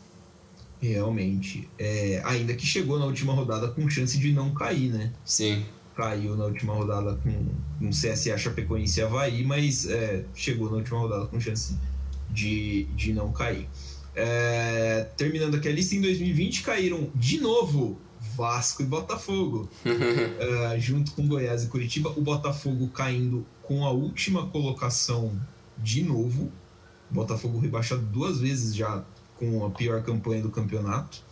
[0.82, 1.68] Realmente.
[1.78, 5.12] É, ainda que chegou na última rodada com chance de não cair, né?
[5.26, 5.66] Sim.
[5.96, 11.00] Caiu na última rodada com um CSA Chapecoense e Havaí, mas é, chegou na última
[11.00, 11.76] rodada com chance
[12.30, 13.68] de, de não cair.
[14.16, 18.00] É, terminando aqui a lista, em 2020 caíram de novo
[18.36, 22.14] Vasco e Botafogo, é, junto com Goiás e Curitiba.
[22.16, 25.40] O Botafogo caindo com a última colocação
[25.78, 26.52] de novo.
[27.10, 29.04] O Botafogo rebaixado duas vezes já
[29.40, 31.26] com a pior campanha do campeonato.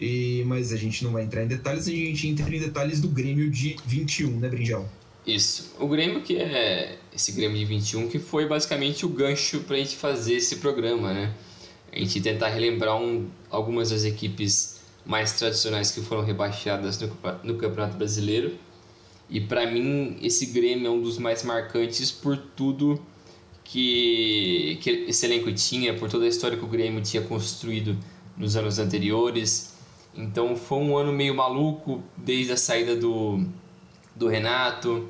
[0.00, 3.08] E, mas a gente não vai entrar em detalhes, a gente entra em detalhes do
[3.08, 4.88] Grêmio de 21, né, Brinjal?
[5.24, 5.74] Isso.
[5.78, 9.78] O Grêmio que é esse Grêmio de 21 que foi basicamente o gancho para a
[9.78, 11.32] gente fazer esse programa, né?
[11.92, 17.08] a gente tentar relembrar um, algumas das equipes mais tradicionais que foram rebaixadas no,
[17.44, 18.56] no Campeonato Brasileiro.
[19.28, 23.00] E para mim, esse Grêmio é um dos mais marcantes por tudo
[23.64, 27.96] que, que esse elenco tinha, por toda a história que o Grêmio tinha construído
[28.36, 29.74] nos anos anteriores.
[30.14, 33.44] Então foi um ano meio maluco, desde a saída do,
[34.14, 35.08] do Renato,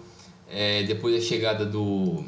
[0.48, 2.24] é, depois da chegada do,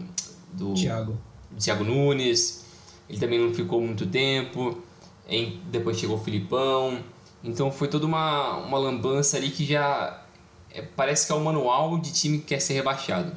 [0.52, 1.18] do Thiago.
[1.58, 2.64] Thiago Nunes,
[3.08, 4.82] ele também não ficou muito tempo.
[5.28, 6.98] Em, depois chegou o Filipão.
[7.42, 10.24] Então foi toda uma, uma lambança ali que já
[10.70, 13.32] é, parece que é o um manual de time que quer ser rebaixado.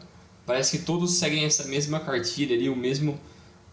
[0.48, 3.20] Parece que todos seguem essa mesma cartilha ali, o mesmo,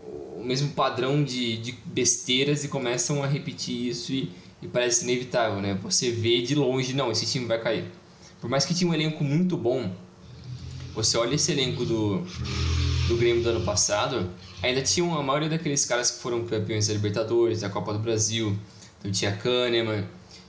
[0.00, 5.62] o mesmo padrão de, de besteiras e começam a repetir isso e, e parece inevitável,
[5.62, 5.78] né?
[5.84, 7.84] Você vê de longe, não, esse time vai cair.
[8.40, 9.88] Por mais que tinha um elenco muito bom,
[10.92, 12.18] você olha esse elenco do,
[13.06, 14.28] do Grêmio do ano passado,
[14.60, 18.58] ainda tinha a maioria daqueles caras que foram campeões da Libertadores, da Copa do Brasil.
[18.98, 20.04] Então tinha Kahneman,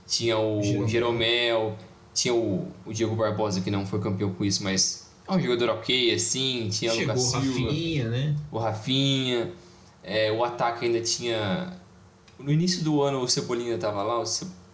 [0.08, 1.78] tinha o Jeromel,
[2.12, 5.70] tinha o, o, Diego Barbosa, que não foi campeão com isso, mas é um jogador
[5.70, 6.68] ok, assim.
[6.70, 7.60] Tinha Chegou o Lucas Silva.
[7.60, 8.36] O Rafinha, né?
[8.52, 9.52] O Rafinha.
[10.02, 11.72] É, o ataque ainda tinha.
[12.38, 14.22] No início do ano o Cebolinha estava lá?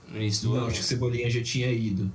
[0.09, 0.66] No início do não, ano?
[0.66, 2.12] acho que o Cebolinha já tinha ido.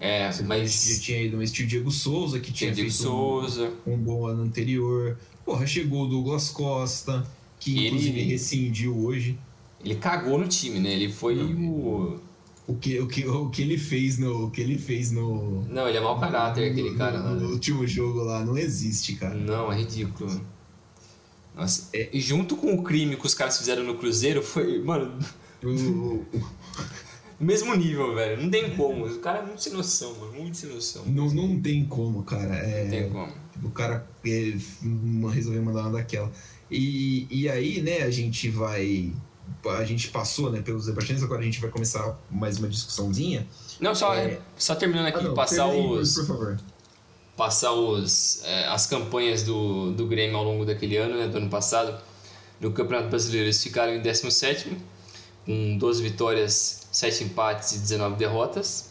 [0.00, 0.94] É, mas.
[0.96, 3.72] Já tinha ido, mas tinha o Diego Souza, que tinha Diego feito Souza.
[3.86, 5.18] Um, um bom ano anterior.
[5.44, 7.26] Porra, chegou o Douglas Costa,
[7.58, 9.38] que ele, inclusive rescindiu hoje.
[9.84, 10.92] Ele cagou no time, né?
[10.92, 12.20] Ele foi não, o.
[12.66, 14.46] O que, o, que, o que ele fez no.
[14.46, 15.62] O que ele fez no.
[15.68, 17.20] Não, ele é mau caráter, no, aquele cara.
[17.20, 19.34] No, no, último jogo lá, não existe, cara.
[19.34, 20.40] Não, é ridículo.
[21.54, 24.82] Nossa, é, e junto com o crime que os caras fizeram no Cruzeiro, foi.
[24.82, 25.16] Mano.
[25.62, 26.24] O,
[27.38, 28.42] mesmo nível, velho.
[28.42, 29.06] Não tem como.
[29.06, 30.32] O cara é muito sem noção, mano.
[30.32, 31.04] Muito sem noção.
[31.06, 32.56] Não, não tem como, cara.
[32.56, 33.32] É, não tem como.
[33.62, 34.54] O cara é,
[35.32, 36.32] resolveu mandar uma daquela.
[36.68, 39.12] E, e aí, né, a gente vai.
[39.70, 43.46] A gente passou né, pelos debates, agora a gente vai começar mais uma discussãozinha.
[43.80, 44.38] Não, só, é...
[44.56, 46.14] só terminando aqui, ah, não, passar os.
[46.14, 46.60] Por favor.
[47.36, 51.50] Passar os, é, as campanhas do, do Grêmio ao longo daquele ano, né, do ano
[51.50, 52.00] passado.
[52.58, 54.74] No Campeonato Brasileiro eles ficaram em 17,
[55.44, 58.90] com 12 vitórias 7 empates e 19 derrotas.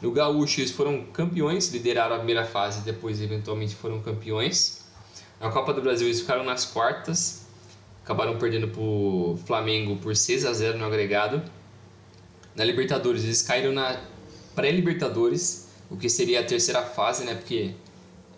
[0.00, 4.80] No Gaúcho eles foram campeões, lideraram a primeira fase e depois eventualmente foram campeões.
[5.38, 7.41] Na Copa do Brasil eles ficaram nas quartas,
[8.04, 11.42] acabaram perdendo para o Flamengo por 6 a 0 no agregado.
[12.54, 14.00] Na Libertadores eles caíram na
[14.54, 17.34] pré-Libertadores, o que seria a terceira fase, né?
[17.34, 17.74] Porque,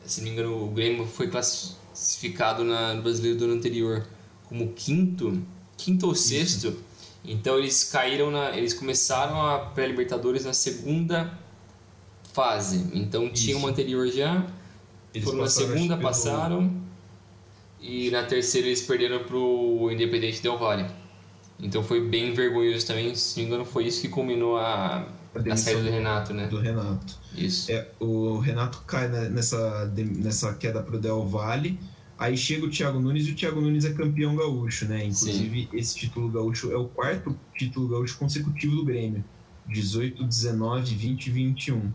[0.04, 4.06] se não me engano, o Grêmio foi classificado na, no Brasileiro do ano anterior
[4.48, 5.42] como quinto,
[5.76, 6.68] quinto ou sexto.
[6.68, 6.94] Isso
[7.24, 11.38] então eles caíram na, eles começaram a pré-libertadores na segunda
[12.32, 12.90] fase.
[12.92, 13.44] Então Isso.
[13.44, 14.46] tinha uma anterior já,
[15.14, 16.70] eles foram na segunda, passaram
[17.86, 20.86] e na terceira eles perderam pro Independente Del Valle.
[21.60, 25.52] Então foi bem vergonhoso também, se não me engano foi isso que culminou a, a,
[25.52, 26.46] a saída do Renato, né?
[26.46, 27.18] Do Renato.
[27.36, 27.70] Isso.
[27.70, 31.78] É, o Renato cai nessa, nessa queda pro Del Valle
[32.16, 35.04] Aí chega o Thiago Nunes e o Thiago Nunes é campeão gaúcho, né?
[35.04, 35.76] Inclusive, Sim.
[35.76, 39.24] esse título gaúcho é o quarto título gaúcho consecutivo do Grêmio.
[39.68, 41.92] 18, 19, 20 e 21.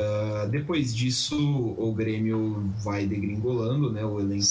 [0.00, 4.04] Uh, depois disso, o Grêmio vai degringolando, né?
[4.04, 4.42] O elenco,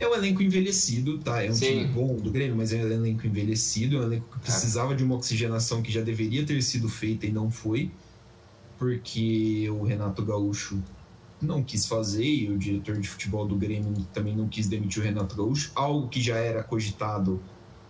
[0.00, 1.42] É um elenco envelhecido, tá?
[1.42, 1.66] É um Sim.
[1.66, 5.04] time bom do Grêmio, mas é um elenco envelhecido, é um elenco que precisava de
[5.04, 7.92] uma oxigenação que já deveria ter sido feita e não foi,
[8.76, 10.82] porque o Renato Gaúcho
[11.40, 15.04] não quis fazer e o diretor de futebol do Grêmio também não quis demitir o
[15.04, 17.44] Renato Gaúcho, algo que já era cogitado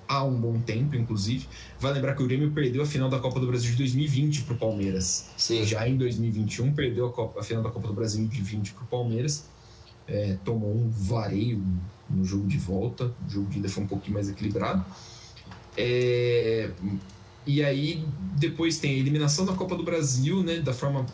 [0.09, 1.47] há um bom tempo, inclusive.
[1.79, 4.55] Vai lembrar que o Grêmio perdeu a final da Copa do Brasil de 2020 para
[4.55, 5.31] o Palmeiras.
[5.37, 5.65] Sim.
[5.65, 8.85] Já em 2021 perdeu a, Copa, a final da Copa do Brasil de 20 para
[8.85, 9.45] o Palmeiras.
[10.07, 11.63] É, tomou um vareio
[12.09, 13.13] no jogo de volta.
[13.27, 14.85] O jogo de ida foi um pouquinho mais equilibrado.
[15.77, 16.71] É,
[17.47, 18.05] e aí
[18.37, 20.59] depois tem a eliminação da Copa do Brasil, né?
[20.61, 21.05] Da forma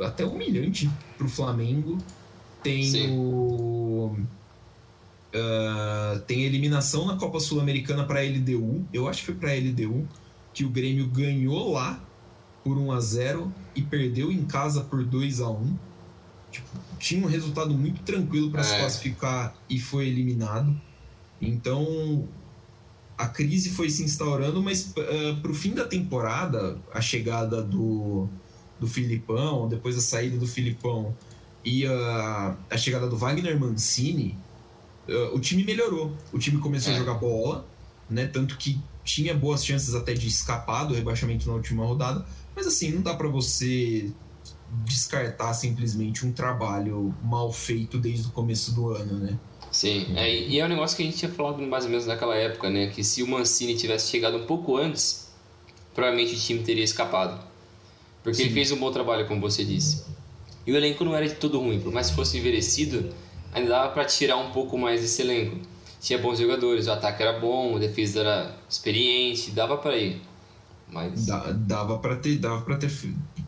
[0.00, 0.88] até humilhante
[1.18, 1.98] para o Flamengo.
[2.62, 3.16] Tem Sim.
[3.18, 4.16] o
[5.36, 8.84] ah, tem eliminação na Copa Sul-Americana para a LDU.
[8.92, 10.08] Eu acho que foi para a LDU
[10.52, 12.02] que o Grêmio ganhou lá
[12.64, 15.76] por 1 a 0 e perdeu em casa por 2 a 1.
[16.50, 16.66] Tipo,
[16.98, 18.78] tinha um resultado muito tranquilo para se É.
[18.80, 20.74] classificar e foi eliminado.
[21.40, 22.26] Então
[23.18, 24.92] a crise foi se instaurando, mas
[25.42, 28.28] para o fim da temporada, a chegada do,
[28.78, 31.14] do Filipão, depois a saída do Filipão
[31.64, 34.36] e a, a chegada do Wagner Mancini,
[35.32, 36.12] o time melhorou.
[36.32, 36.96] O time começou É.
[36.96, 37.66] a jogar bola,
[38.08, 38.26] né?
[38.26, 42.26] Tanto que tinha boas chances até de escapar do rebaixamento na última rodada.
[42.54, 44.10] Mas assim, não dá para você
[44.84, 49.38] descartar simplesmente um trabalho mal feito desde o começo do ano, né?
[49.70, 52.34] Sim, é, e é um negócio que a gente tinha falado mais ou menos naquela
[52.34, 52.88] época, né?
[52.88, 55.28] Que se o Mancini tivesse chegado um pouco antes,
[55.94, 57.40] provavelmente o time teria escapado.
[58.22, 58.54] Porque ele Sim.
[58.54, 60.04] fez um bom trabalho, como você disse.
[60.66, 63.12] E o elenco não era de todo ruim, por mais que fosse envelhecido,
[63.56, 65.58] ainda dava para tirar um pouco mais desse elenco.
[65.98, 70.20] Tinha bons jogadores, o ataque era bom, a defesa era experiente, dava para ir.
[70.92, 71.26] Mas.
[71.26, 72.90] Dá- dava para ter, dava para ter,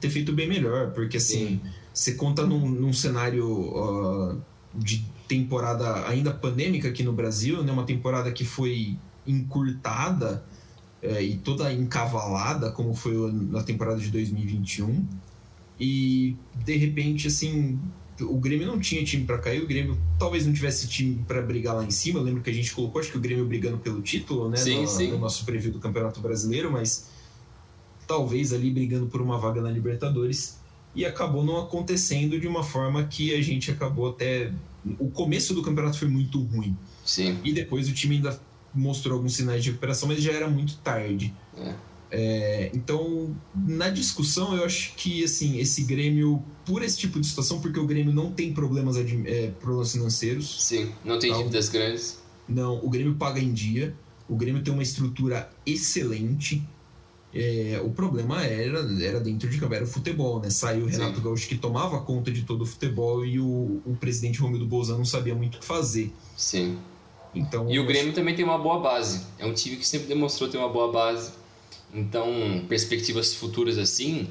[0.01, 1.61] ter feito bem melhor, porque assim,
[1.93, 4.37] você conta num, num cenário ah,
[4.75, 7.71] de temporada ainda pandêmica aqui no Brasil, né?
[7.71, 8.97] Uma temporada que foi
[9.27, 10.43] encurtada
[11.03, 15.07] eh, e toda encavalada, como foi na temporada de 2021.
[15.79, 16.35] E
[16.65, 17.79] de repente, assim,
[18.21, 21.77] o Grêmio não tinha time para cair, o Grêmio talvez não tivesse time para brigar
[21.77, 22.19] lá em cima.
[22.19, 24.57] Eu lembro que a gente colocou, acho que o Grêmio brigando pelo título, né?
[24.57, 25.11] Sim, no, sim.
[25.12, 27.09] no nosso preview do Campeonato Brasileiro, mas
[28.07, 30.59] talvez ali brigando por uma vaga na Libertadores.
[30.95, 34.53] E acabou não acontecendo de uma forma que a gente acabou até.
[34.99, 36.77] O começo do campeonato foi muito ruim.
[37.05, 38.41] Sim, E depois o time ainda
[38.75, 41.33] mostrou alguns sinais de recuperação, mas já era muito tarde.
[41.57, 41.75] É.
[42.11, 47.61] É, então, na discussão, eu acho que assim, esse Grêmio, por esse tipo de situação,
[47.61, 50.91] porque o Grêmio não tem problemas, é, problemas financeiros, sim.
[51.05, 52.19] Não tem Então- dívidas grandes.
[52.49, 53.95] não, o Grêmio paga em dia,
[54.29, 56.63] o Grêmio tem uma estrutura excelente.
[57.35, 60.49] É, o problema era, era dentro de campo, era o futebol, né?
[60.49, 60.93] Saiu o Sim.
[60.99, 64.97] Renato Gaúcho que tomava conta de todo o futebol e o, o presidente Romildo Bolzan
[64.97, 66.11] não sabia muito o que fazer.
[66.39, 66.79] Sim.
[67.35, 69.27] Então, E o Grêmio também tem uma boa base.
[69.39, 71.33] É um time que sempre demonstrou ter uma boa base.
[71.93, 74.28] Então, perspectivas futuras assim,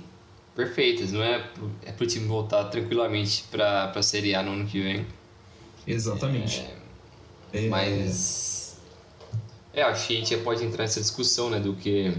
[0.55, 1.11] perfeitas.
[1.11, 1.49] Não é
[1.85, 5.05] é pro time voltar tranquilamente pra, pra Série A no ano que vem.
[5.85, 6.65] Exatamente.
[7.53, 8.77] É, Mas.
[9.73, 11.59] É, acho que a gente já pode entrar nessa discussão, né?
[11.59, 12.13] Do que.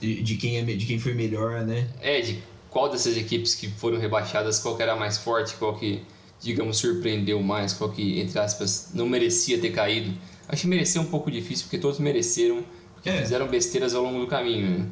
[0.00, 1.88] de, de quem é, de quem foi melhor, né?
[2.00, 5.76] É, de qual dessas equipes que foram rebaixadas, qual que era a mais forte, qual
[5.78, 6.02] que,
[6.40, 10.16] digamos, surpreendeu mais, qual que, entre aspas, não merecia ter caído.
[10.48, 12.64] Acho que merecer é um pouco difícil, porque todos mereceram,
[13.04, 13.22] É.
[13.22, 14.86] fizeram besteiras ao longo do caminho, né?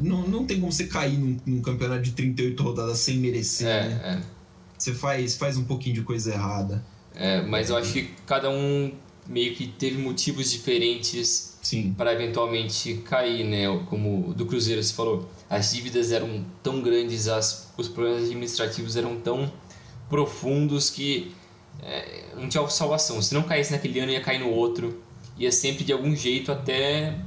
[0.00, 4.00] Não, não tem como você cair num, num campeonato de 38 rodadas sem merecer, né?
[4.04, 4.20] É, é.
[4.76, 6.84] Você faz, faz um pouquinho de coisa errada.
[7.14, 8.92] É, mas eu acho que cada um
[9.26, 11.50] meio que teve motivos diferentes
[11.96, 13.64] para eventualmente cair, né?
[13.88, 18.96] Como o do Cruzeiro você falou, as dívidas eram tão grandes, as, os problemas administrativos
[18.96, 19.52] eram tão
[20.08, 21.32] profundos que
[21.82, 23.20] é, não tinha salvação.
[23.20, 25.00] Se não caísse naquele ano, ia cair no outro,
[25.40, 27.18] ia sempre de algum jeito até,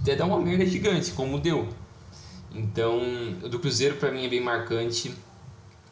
[0.00, 1.68] até dar uma merda gigante, como deu.
[2.52, 3.00] Então,
[3.40, 5.14] o do Cruzeiro para mim é bem marcante.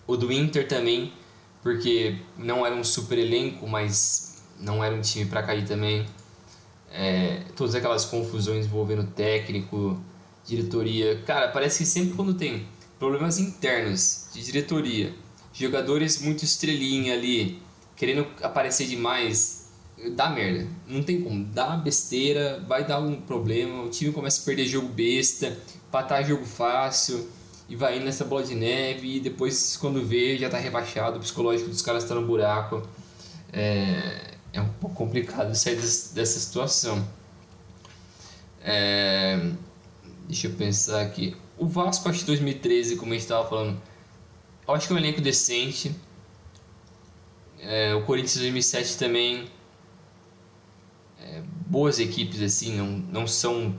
[0.05, 1.13] O do Inter também,
[1.63, 6.05] porque não era um super elenco, mas não era um time para cair também.
[6.91, 10.03] É, todas aquelas confusões envolvendo técnico,
[10.45, 11.23] diretoria.
[11.23, 12.67] Cara, parece que sempre quando tem
[12.99, 15.15] problemas internos de diretoria,
[15.53, 17.63] jogadores muito estrelinha ali,
[17.95, 19.58] querendo aparecer demais,
[20.15, 20.67] dá merda.
[20.87, 21.45] Não tem como.
[21.45, 25.57] Dá besteira, vai dar um problema, o time começa a perder jogo besta,
[25.89, 27.29] empatar jogo fácil.
[27.69, 31.21] E vai indo nessa bola de neve e depois quando vê já tá rebaixado, o
[31.21, 32.83] psicológico dos caras tá no buraco.
[33.53, 37.07] É, é um pouco complicado sair des- dessa situação.
[38.63, 39.51] É,
[40.27, 41.37] deixa eu pensar aqui.
[41.59, 43.79] O Vasco, acho que 2013, como a gente estava falando,
[44.67, 45.95] eu acho que é um elenco decente.
[47.61, 49.47] É, o Corinthians 2007 também.
[51.69, 53.75] É, boas equipes assim, não, não são.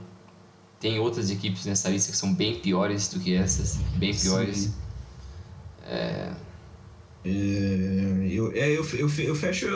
[0.78, 4.72] Tem outras equipes nessa lista que são bem piores do que essas, bem piores.
[5.84, 6.32] É...
[7.22, 9.66] É, eu, é, eu, eu, eu fecho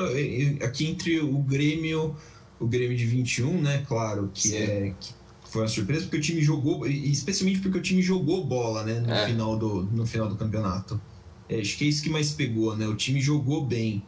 [0.63, 2.17] aqui entre o Grêmio,
[2.59, 3.85] o Grêmio de 21, né?
[3.87, 4.57] Claro, que Sim.
[4.57, 5.13] é que
[5.51, 9.01] foi uma surpresa, porque o time jogou, especialmente porque o time jogou bola, né?
[9.01, 9.27] No, é.
[9.27, 11.01] final, do, no final do campeonato.
[11.49, 12.89] É, acho que é isso que mais pegou, né?
[12.89, 14.03] O time jogou bem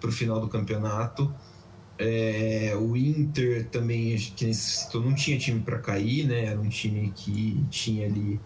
[0.00, 1.32] pro final do campeonato.
[2.02, 6.46] É, o Inter também, que necessitou, não tinha time para cair, né?
[6.46, 8.40] Era um time que tinha ali.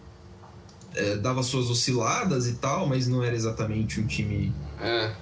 [0.93, 5.15] É, dava suas osciladas e tal, mas não era exatamente um time é.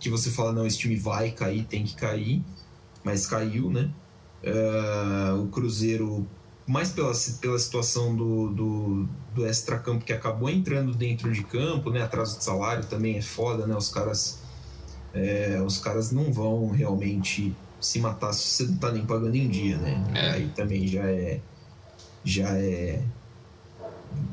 [0.00, 2.42] que você fala, não, esse time vai cair, tem que cair.
[3.04, 3.90] Mas caiu, né?
[4.42, 6.26] É, o Cruzeiro,
[6.66, 12.02] mais pela, pela situação do, do, do extra-campo que acabou entrando dentro de campo, né?
[12.02, 13.76] Atraso de salário também é foda, né?
[13.76, 14.38] Os caras,
[15.12, 19.48] é, os caras não vão realmente se matar se você não tá nem pagando em
[19.48, 20.04] dia, né?
[20.14, 20.30] É.
[20.30, 21.40] Aí também já é
[22.24, 23.02] já é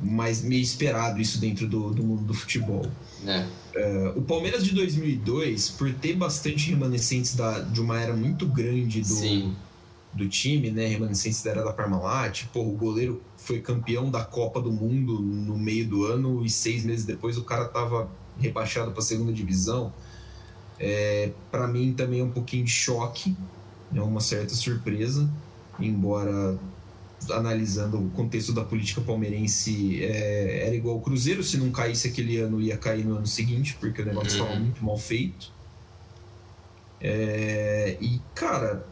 [0.02, 2.86] mais meio esperado isso dentro do, do mundo do futebol.
[3.26, 3.46] É.
[3.76, 9.02] Uh, o Palmeiras de 2002, por ter bastante remanescentes da, de uma era muito grande
[9.02, 9.56] do,
[10.14, 10.88] do time, né?
[10.88, 12.46] Remanescentes da era da Parmalat.
[12.54, 16.84] Pô, o goleiro foi campeão da Copa do Mundo no meio do ano e seis
[16.84, 19.94] meses depois o cara tava rebaixado para a segunda divisão.
[20.84, 23.38] É, para mim também é um pouquinho de choque,
[23.94, 25.30] é uma certa surpresa,
[25.80, 26.58] embora
[27.30, 32.38] analisando o contexto da política palmeirense é, era igual ao Cruzeiro, se não caísse aquele
[32.38, 34.60] ano ia cair no ano seguinte, porque o negócio estava uhum.
[34.62, 35.52] muito mal feito.
[37.00, 38.84] É, e cara,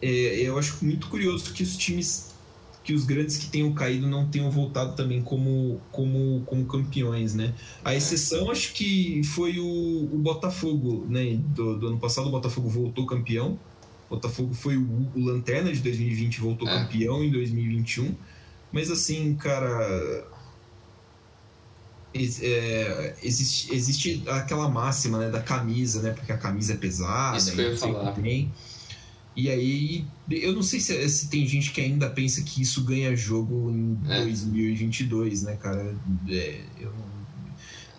[0.00, 2.31] é, eu acho muito curioso que os times
[2.84, 7.54] que os grandes que tenham caído não tenham voltado também como, como, como campeões, né?
[7.84, 11.38] A exceção acho que foi o, o Botafogo, né?
[11.54, 13.58] Do, do, ano passado o Botafogo voltou campeão.
[14.10, 16.80] O Botafogo foi o, o Lanterna de 2020 voltou é.
[16.80, 18.14] campeão em 2021.
[18.72, 20.26] Mas assim, cara,
[22.14, 26.10] é, existe, existe aquela máxima né, da camisa, né?
[26.10, 27.36] Porque a camisa é pesada.
[27.36, 28.12] Isso que eu ia falar.
[28.12, 28.52] Tem.
[29.34, 33.16] E aí, eu não sei se, se, tem gente que ainda pensa que isso ganha
[33.16, 34.20] jogo em é.
[34.24, 35.96] 2022, né, cara?
[36.28, 37.04] É, eu, não,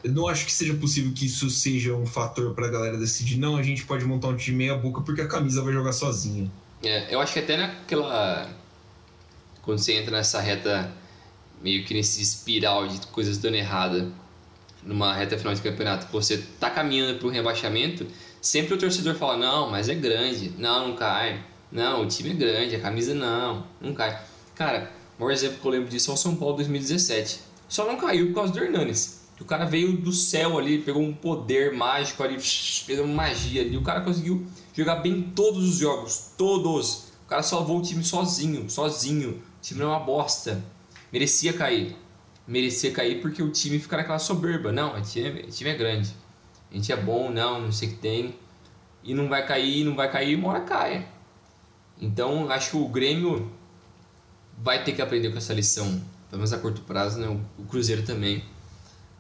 [0.04, 3.56] eu, não, acho que seja possível que isso seja um fator pra galera decidir, não,
[3.58, 6.52] a gente pode montar um time meia boca porque a camisa vai jogar sozinha.
[6.84, 8.50] É, eu acho que até naquela.
[9.64, 10.92] Quando você entra nessa reta,
[11.64, 14.12] meio que nesse espiral de coisas dando errada,
[14.84, 18.06] numa reta final de campeonato, você tá caminhando pro rebaixamento
[18.44, 21.42] Sempre o torcedor fala: não, mas é grande, não, não cai,
[21.72, 24.22] não, o time é grande, a camisa não, não cai.
[24.54, 27.40] Cara, o maior exemplo que eu lembro disso é o São Paulo 2017.
[27.70, 29.22] Só não caiu por causa do Hernanes.
[29.40, 33.78] O cara veio do céu ali, pegou um poder mágico ali, fez uma magia ali.
[33.78, 37.14] O cara conseguiu jogar bem todos os jogos, todos.
[37.26, 39.42] O cara salvou o time sozinho, sozinho.
[39.60, 40.62] O time não é uma bosta.
[41.14, 41.96] Merecia cair.
[42.46, 44.70] Merecia cair porque o time fica naquela soberba.
[44.70, 46.23] Não, o time, o time é grande
[46.74, 48.36] a gente é bom, não, não sei o que tem.
[49.04, 51.08] E não vai cair, não vai cair, uma hora cai.
[52.02, 53.52] Então acho que o Grêmio
[54.58, 55.86] vai ter que aprender com essa lição,
[56.30, 57.28] pelo menos a curto prazo, né?
[57.60, 58.44] O Cruzeiro também.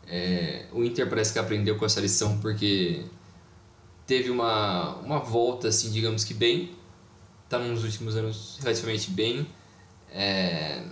[0.08, 3.06] É, o Inter parece que aprendeu com essa lição porque
[4.08, 6.72] teve uma, uma volta, assim, digamos que bem.
[7.46, 9.46] Está nos últimos anos relativamente bem.
[10.12, 10.84] É,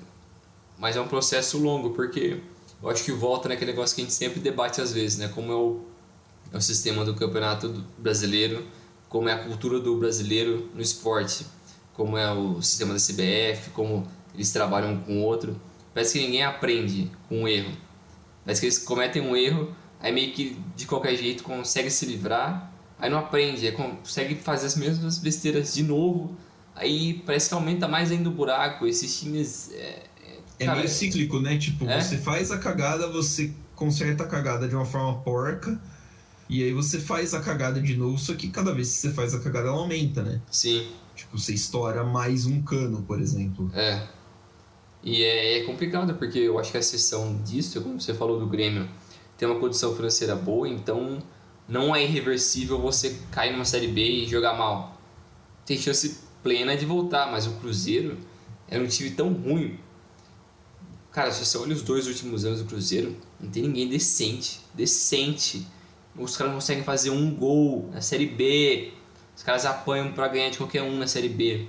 [0.78, 2.40] mas é um processo longo, porque
[2.84, 5.28] eu acho que volta naquele negócio que a gente sempre debate às vezes, né?
[5.28, 5.91] Como é o
[6.54, 8.66] é o sistema do campeonato brasileiro,
[9.08, 11.46] como é a cultura do brasileiro no esporte,
[11.94, 15.60] como é o sistema da CBF, como eles trabalham um com o outro.
[15.94, 17.72] Parece que ninguém aprende com um erro.
[18.44, 22.72] Parece que eles cometem um erro, aí meio que de qualquer jeito consegue se livrar,
[22.98, 26.36] aí não aprende, aí consegue fazer as mesmas besteiras de novo,
[26.76, 28.88] aí parece que aumenta mais ainda o buraco.
[28.88, 29.72] Esses times.
[29.74, 30.04] É,
[30.60, 31.58] é, cara, é meio cíclico, né?
[31.58, 32.02] Tipo, é?
[32.02, 35.80] você faz a cagada, você conserta a cagada de uma forma porca
[36.52, 39.34] e aí você faz a cagada de novo, só que cada vez que você faz
[39.34, 40.42] a cagada ela aumenta, né?
[40.52, 40.86] Sim.
[41.16, 43.72] Tipo, você estoura mais um cano, por exemplo.
[43.74, 44.06] É.
[45.02, 48.48] E é, é complicado, porque eu acho que a exceção disso, como você falou do
[48.48, 48.86] Grêmio,
[49.38, 51.24] tem uma condição financeira boa, então
[51.70, 55.00] não é irreversível você cair numa Série B e jogar mal.
[55.66, 58.18] Tem chance plena de voltar, mas o Cruzeiro
[58.68, 59.80] era um time tão ruim.
[61.14, 64.60] Cara, se você olha os dois últimos anos do Cruzeiro, não tem ninguém decente.
[64.74, 65.66] Decente
[66.18, 68.94] os caras conseguem fazer um gol na Série B.
[69.36, 71.68] Os caras apanham para ganhar de qualquer um na Série B.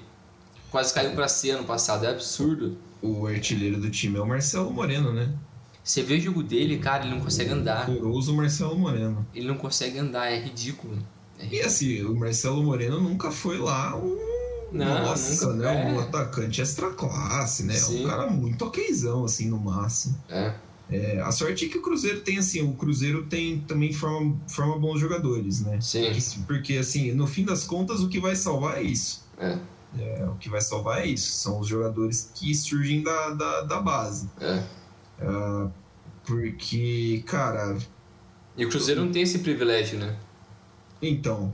[0.70, 2.76] Quase caiu para C ano passado, é absurdo.
[3.00, 5.30] O artilheiro do time é o Marcelo Moreno, né?
[5.84, 7.86] Você vê o jogo dele, cara, ele não consegue andar.
[7.86, 9.26] Curioso Marcelo Moreno.
[9.34, 10.94] Ele não consegue andar, é ridículo.
[11.38, 11.62] é ridículo.
[11.62, 14.16] E assim, o Marcelo Moreno nunca foi lá um
[14.70, 15.90] Não, Nossa, né?
[15.90, 15.92] É.
[15.92, 17.74] Um atacante extra classe, né?
[17.74, 18.04] Sim.
[18.04, 20.16] Um cara muito okzão, assim, no máximo.
[20.30, 20.54] É.
[20.92, 24.78] É, a sorte é que o Cruzeiro tem, assim, o Cruzeiro tem também forma, forma
[24.78, 25.80] bons jogadores, né?
[25.80, 26.12] Sim.
[26.46, 29.26] Porque, assim, no fim das contas, o que vai salvar é isso.
[29.38, 29.58] É.
[29.98, 31.32] é o que vai salvar é isso.
[31.32, 34.28] São os jogadores que surgem da, da, da base.
[34.38, 34.62] É.
[35.24, 35.72] Uh,
[36.26, 37.78] porque, cara.
[38.54, 40.14] E o Cruzeiro não tem esse privilégio, né?
[41.00, 41.52] Então,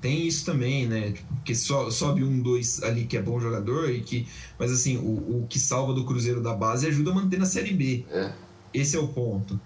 [0.00, 1.12] tem isso também, né?
[1.12, 4.26] Tipo, porque so, sobe um, dois ali que é bom jogador e que.
[4.58, 7.72] Mas assim, o, o que salva do Cruzeiro da base ajuda a manter na Série
[7.72, 8.04] B.
[8.10, 8.32] É.
[8.72, 9.60] Esse é o ponto.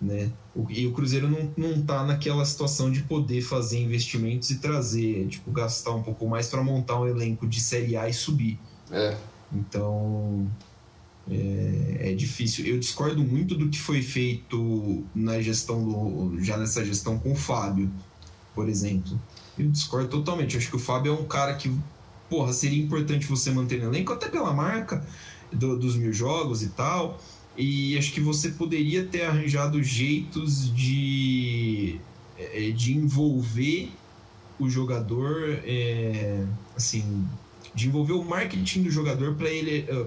[0.00, 0.30] Né?
[0.68, 5.50] E o Cruzeiro não, não tá naquela situação de poder fazer investimentos e trazer, tipo,
[5.50, 8.58] gastar um pouco mais para montar um elenco de Série A e subir.
[8.90, 9.16] É.
[9.52, 10.48] Então.
[11.30, 12.64] É, é, difícil.
[12.64, 16.42] Eu discordo muito do que foi feito na gestão do.
[16.42, 17.90] já nessa gestão com o Fábio,
[18.54, 19.18] por exemplo.
[19.58, 20.54] Eu discordo totalmente.
[20.54, 21.70] Eu acho que o Fábio é um cara que,
[22.30, 25.04] porra, seria importante você manter no elenco, até pela marca
[25.52, 27.20] do, dos mil jogos e tal.
[27.58, 31.98] E acho que você poderia ter arranjado jeitos de,
[32.38, 33.90] é, de envolver
[34.60, 36.44] o jogador, é,
[36.76, 37.26] assim,
[37.74, 40.06] de envolver o marketing do jogador para ele, é,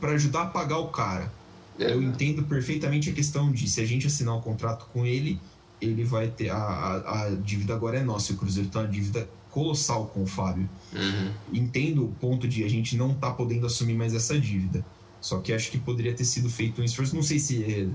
[0.00, 1.30] para ajudar a pagar o cara.
[1.78, 1.92] É.
[1.92, 5.38] Eu entendo perfeitamente a questão de se a gente assinar um contrato com ele,
[5.78, 8.32] ele vai ter a, a, a dívida agora é nossa.
[8.32, 10.66] O Cruzeiro tem uma dívida colossal com o Fábio.
[10.94, 11.32] Uhum.
[11.52, 14.82] Entendo o ponto de a gente não tá podendo assumir mais essa dívida.
[15.22, 17.14] Só que acho que poderia ter sido feito um esforço.
[17.14, 17.88] Não sei se é,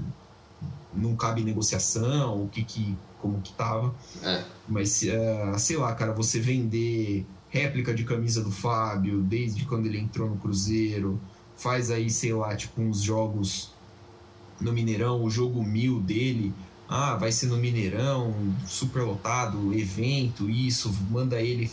[0.95, 3.93] não cabe negociação, o que que como que tava.
[4.23, 4.43] É.
[4.67, 9.99] Mas uh, sei lá, cara, você vender réplica de camisa do Fábio desde quando ele
[9.99, 11.19] entrou no Cruzeiro,
[11.55, 13.71] faz aí, sei lá, tipo uns jogos
[14.59, 16.53] no Mineirão, o jogo mil dele,
[16.88, 18.34] ah, vai ser no Mineirão,
[18.65, 21.69] super lotado, evento, isso, manda ele,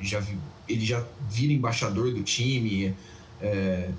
[0.00, 0.22] já,
[0.68, 2.94] ele já vira embaixador do time,
[3.40, 3.90] é,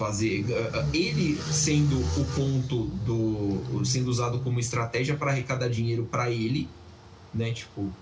[0.00, 0.46] fazer
[0.94, 6.66] ele sendo o ponto do sendo usado como estratégia para arrecadar dinheiro para ele,
[7.34, 7.52] né?
[7.52, 7.92] Tipo,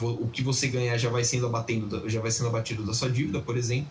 [0.00, 3.40] o que você ganhar já vai sendo abatendo, já vai sendo abatido da sua dívida,
[3.40, 3.90] por exemplo,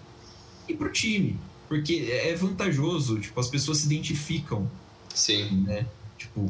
[0.70, 1.38] e pro time,
[1.68, 4.66] porque é vantajoso, tipo, as pessoas se identificam.
[5.14, 5.64] Sim.
[5.64, 5.86] Né?
[6.18, 6.50] Tipo,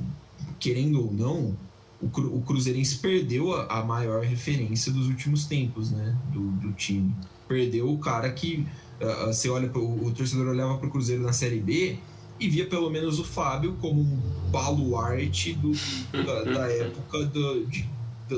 [0.59, 1.57] querendo ou não,
[1.99, 6.15] o, Cru, o Cruzeirense perdeu a, a, maior referência dos últimos tempos, né?
[6.31, 7.11] Do, do time.
[7.47, 8.67] Perdeu o cara que.
[9.01, 11.97] Uh, você olha, pro, o torcedor olhava para o Cruzeiro na Série B
[12.39, 14.21] e via pelo menos o Fábio como um
[14.51, 15.71] baluarte do,
[16.11, 17.87] da, da época do, de,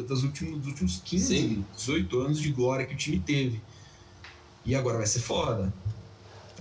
[0.07, 1.65] das últimos, dos últimos 15, Sim.
[1.75, 3.61] 18 anos de glória que o time teve.
[4.65, 5.73] E agora vai ser foda.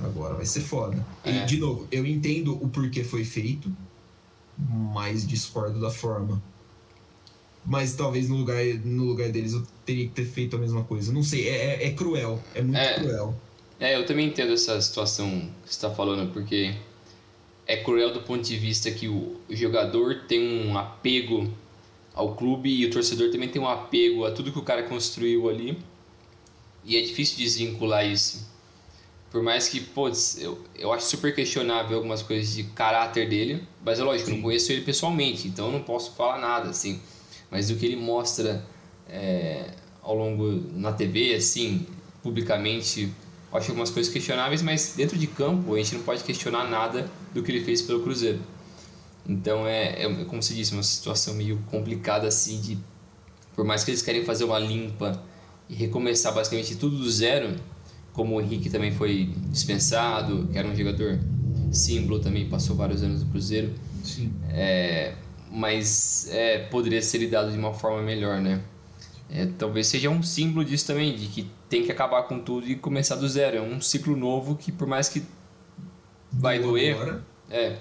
[0.00, 1.04] Agora vai ser foda.
[1.22, 1.42] É.
[1.42, 3.70] E, de novo, eu entendo o porquê foi feito
[4.68, 6.42] mas discordo da forma.
[7.64, 11.12] Mas talvez no lugar, no lugar deles eu teria que ter feito a mesma coisa.
[11.12, 13.34] Não sei, é, é, é cruel, é muito é, cruel.
[13.80, 16.74] É, eu também entendo essa situação que você está falando, porque
[17.66, 21.50] é cruel do ponto de vista que o jogador tem um apego
[22.12, 25.48] ao clube e o torcedor também tem um apego a tudo que o cara construiu
[25.48, 25.78] ali.
[26.84, 28.50] E é difícil desvincular isso.
[29.30, 33.98] Por mais que, putz, eu, eu acho super questionável algumas coisas de caráter dele, mas
[33.98, 37.00] é lógico, eu não conheço ele pessoalmente, então eu não posso falar nada, assim.
[37.50, 38.62] Mas o que ele mostra
[39.08, 39.70] é,
[40.02, 41.86] ao longo na TV, assim,
[42.22, 43.10] publicamente,
[43.52, 47.42] acho algumas coisas questionáveis, mas dentro de campo a gente não pode questionar nada do
[47.42, 48.40] que ele fez pelo Cruzeiro.
[49.28, 52.78] Então é, é como se disse, uma situação meio complicada assim de
[53.54, 55.22] por mais que eles querem fazer uma limpa
[55.68, 57.56] e recomeçar basicamente tudo do zero,
[58.12, 61.18] como o Henrique também foi dispensado, que era um jogador
[61.72, 63.72] símbolo também, passou vários anos no Cruzeiro.
[64.02, 64.32] Sim.
[64.48, 65.14] É,
[65.50, 68.60] mas é, poderia ser lidado de uma forma melhor, né?
[69.28, 72.74] É, talvez seja um símbolo disso também, de que tem que acabar com tudo e
[72.74, 73.56] começar do zero.
[73.56, 75.22] É um ciclo novo que, por mais que
[76.30, 77.24] vai Boa doer, agora.
[77.48, 77.78] é,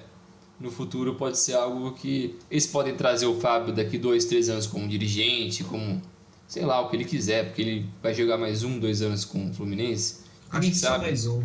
[0.59, 4.67] no futuro pode ser algo que eles podem trazer o Fábio daqui dois, três anos
[4.67, 5.99] como dirigente, como
[6.47, 9.49] sei lá, o que ele quiser, porque ele vai jogar mais um, dois anos com
[9.49, 10.19] o Fluminense.
[10.51, 10.95] Acho que sabe.
[10.95, 11.43] só mais um.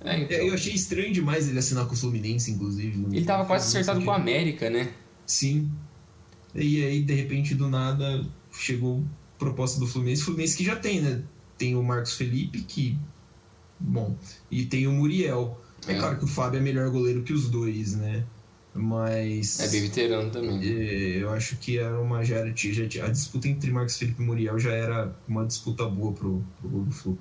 [0.00, 0.38] É, então.
[0.38, 3.06] Eu achei estranho demais ele assinar com o Fluminense, inclusive.
[3.14, 4.92] Ele tava quase acertado com a América, né?
[5.26, 5.70] Sim.
[6.54, 9.04] E aí, de repente, do nada, chegou
[9.38, 10.22] proposta do Fluminense.
[10.22, 11.22] Fluminense que já tem, né?
[11.58, 12.96] Tem o Marcos Felipe, que.
[13.78, 14.16] Bom.
[14.50, 15.60] E tem o Muriel.
[15.86, 18.24] É, é claro que o Fábio é melhor goleiro que os dois, né?
[18.74, 19.60] Mas.
[19.60, 20.60] É bem veterano também.
[20.62, 22.24] É, eu acho que era uma.
[22.24, 26.12] Já era, já, a disputa entre Marcos Felipe e Muriel já era uma disputa boa
[26.12, 27.18] pro, pro Globo Flu.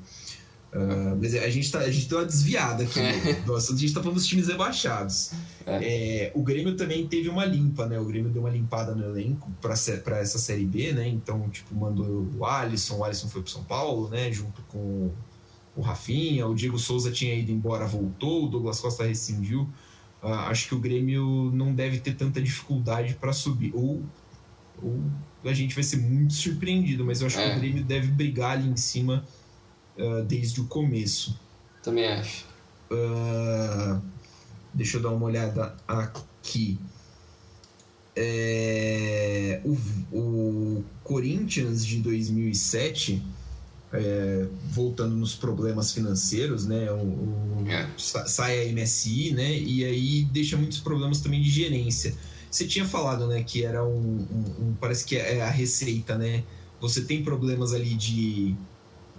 [0.73, 2.99] Uh, mas a gente, tá, a gente deu uma desviada aqui
[3.45, 5.31] do assunto, a gente tá falando dos times rebaixados.
[5.65, 6.25] É.
[6.25, 7.97] É, o Grêmio também teve uma limpa, né?
[7.99, 9.73] O Grêmio deu uma limpada no elenco para
[10.19, 11.07] essa Série B, né?
[11.07, 14.31] Então, tipo, mandou o Alisson, o Alisson foi pro São Paulo, né?
[14.31, 15.09] Junto com
[15.75, 19.69] o Rafinha, o Diego Souza tinha ido embora, voltou, o Douglas Costa rescindiu.
[20.21, 23.71] Uh, acho que o Grêmio não deve ter tanta dificuldade para subir.
[23.73, 24.03] Ou,
[24.81, 24.99] ou
[25.45, 27.43] a gente vai ser muito surpreendido, mas eu acho é.
[27.43, 27.59] que o é.
[27.59, 29.23] Grêmio deve brigar ali em cima
[29.97, 31.39] uh, desde o começo.
[31.83, 32.45] Também acho.
[32.91, 34.01] Uh,
[34.73, 36.79] deixa eu dar uma olhada aqui.
[38.15, 39.77] É, o,
[40.11, 43.21] o, Corinthians de 2007,
[43.93, 46.91] é, voltando nos problemas financeiros, né?
[46.91, 47.87] O, o é.
[47.97, 49.55] Sai a MSI, né?
[49.55, 52.15] E aí deixa muitos problemas também de gerência.
[52.49, 56.43] Você tinha falado, né, que era um, um, um parece que é a receita, né?
[56.79, 58.55] Você tem problemas ali de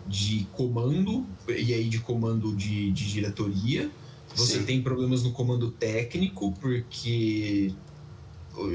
[0.08, 3.90] de comando, e aí de comando de, de diretoria.
[4.34, 4.64] Você Sim.
[4.64, 7.72] tem problemas no comando técnico, porque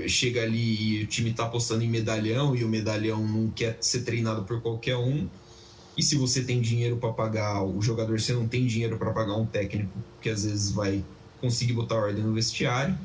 [0.07, 4.03] chega ali e o time tá apostando em medalhão e o medalhão não quer ser
[4.03, 5.27] treinado por qualquer um.
[5.97, 9.36] E se você tem dinheiro para pagar o jogador, você não tem dinheiro para pagar
[9.36, 11.03] um técnico que às vezes vai
[11.39, 12.97] conseguir botar ordem no vestiário.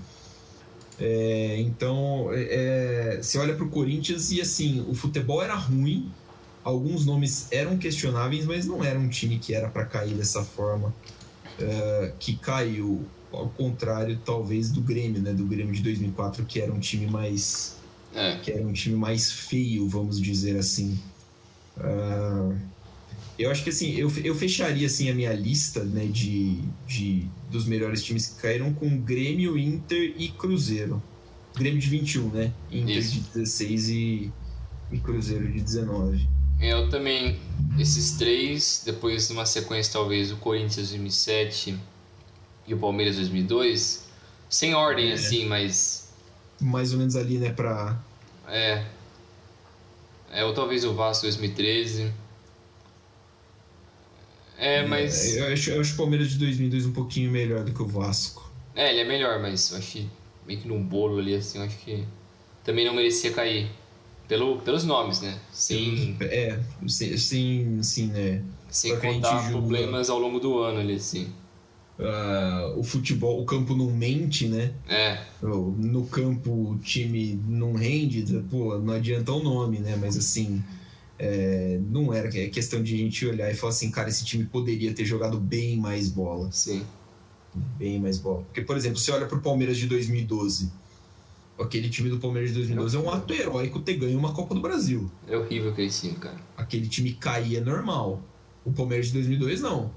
[0.99, 6.11] É, então, é, é você olha para o Corinthians e assim, o futebol era ruim,
[6.65, 10.95] alguns nomes eram questionáveis, mas não era um time que era para cair dessa forma
[11.59, 13.07] uh, que caiu.
[13.31, 15.35] Ao contrário, talvez do Grêmio, né?
[15.35, 17.77] Do Grêmio de 2004, que era um time mais
[18.15, 18.39] é.
[18.43, 20.99] que era um time mais feio, vamos dizer assim.
[21.77, 22.57] Uh,
[23.39, 27.67] eu acho que assim, eu, eu fecharia assim a minha lista, né, de, de dos
[27.67, 31.01] melhores times que caíram com Grêmio, Inter e Cruzeiro.
[31.57, 32.53] Grêmio de 21, né?
[32.71, 33.13] Inter Isso.
[33.13, 34.33] de 16 e,
[34.93, 36.29] e Cruzeiro de 19.
[36.61, 37.39] Eu também,
[37.79, 41.79] esses três, depois numa sequência talvez o Corinthians 2007
[42.67, 44.09] e o Palmeiras 2002,
[44.49, 45.15] sem ordem é.
[45.15, 46.13] assim, mas...
[46.61, 47.97] Mais ou menos ali, né, pra...
[48.49, 48.85] É.
[50.31, 52.13] É, ou talvez o Vasco 2013.
[54.59, 55.37] É, mas...
[55.37, 57.87] É, eu, acho, eu acho o Palmeiras de 2002 um pouquinho melhor do que o
[57.87, 58.51] Vasco.
[58.75, 60.11] É, ele é melhor, mas eu acho que
[60.47, 62.05] meio que num bolo ali, assim, eu acho que
[62.65, 63.71] também não merecia cair.
[64.29, 65.39] Pelo, pelos nomes, né?
[65.51, 66.15] Sim.
[66.21, 68.43] É, sim, sim, né?
[68.69, 71.33] Sem contar problemas ao longo do ano ali, assim.
[71.99, 74.73] Uh, o futebol, o campo não mente, né?
[74.87, 75.19] É.
[75.43, 79.97] No campo o time não rende, pô, não adianta o nome, né?
[79.97, 80.63] Mas assim,
[81.19, 84.45] é, não era é questão de a gente olhar e falar assim, cara, esse time
[84.45, 86.53] poderia ter jogado bem mais bola.
[86.53, 86.85] Sim.
[87.77, 88.43] Bem mais bola.
[88.43, 90.71] Porque, por exemplo, você olha pro Palmeiras de 2012
[91.59, 94.61] aquele time do Palmeiras de 2012 é um ato heróico ter ganho uma Copa do
[94.61, 95.11] Brasil.
[95.27, 96.41] É horrível aquele time, cara.
[96.57, 98.23] Aquele time cair é normal.
[98.65, 99.93] O Palmeiras de 2002 não.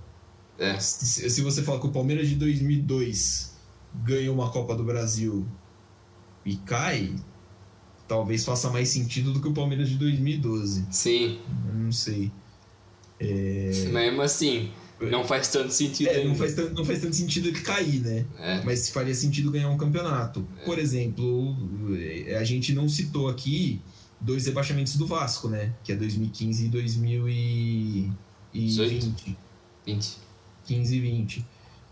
[0.58, 0.80] É.
[0.80, 3.56] Se, se você falar que o Palmeiras de 2002
[4.04, 5.46] ganha uma Copa do Brasil
[6.46, 7.16] e cai,
[8.08, 10.86] talvez faça mais sentido do que o Palmeiras de 2012.
[10.92, 11.40] Sim.
[11.68, 12.32] Eu não sei.
[13.20, 13.90] É...
[13.92, 14.72] Mesmo assim,
[15.10, 16.10] não faz tanto sentido.
[16.10, 18.24] É, não faz, tanto, não faz tanto sentido ele cair, né?
[18.38, 18.64] É.
[18.64, 20.48] Mas faria sentido ganhar um campeonato.
[20.60, 20.66] É.
[20.66, 21.56] Por exemplo,
[22.40, 23.82] a gente não citou aqui
[24.20, 25.74] dois rebaixamentos do Vasco, né?
[25.84, 29.36] Que é 2015 e 2020.
[29.86, 30.18] 20.
[30.66, 31.46] 15 e 20.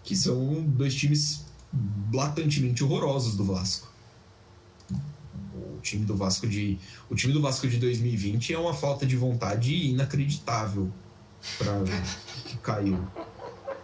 [0.04, 3.90] Que são dois times blatantemente horrorosos do Vasco.
[5.56, 6.78] O time do Vasco de
[7.10, 10.92] o time do Vasco de 2020 é uma falta de vontade inacreditável
[12.46, 13.00] que caiu.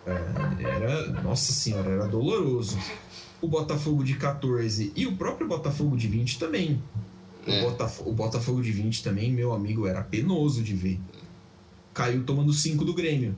[0.06, 2.78] É, era, nossa senhora, era doloroso.
[3.42, 6.82] O Botafogo de 14 e o próprio Botafogo de 20 também.
[7.46, 7.62] É.
[7.62, 11.00] O, Botafogo, o Botafogo de 20 também, meu amigo, era penoso de ver.
[11.94, 13.38] Caiu tomando 5 do Grêmio,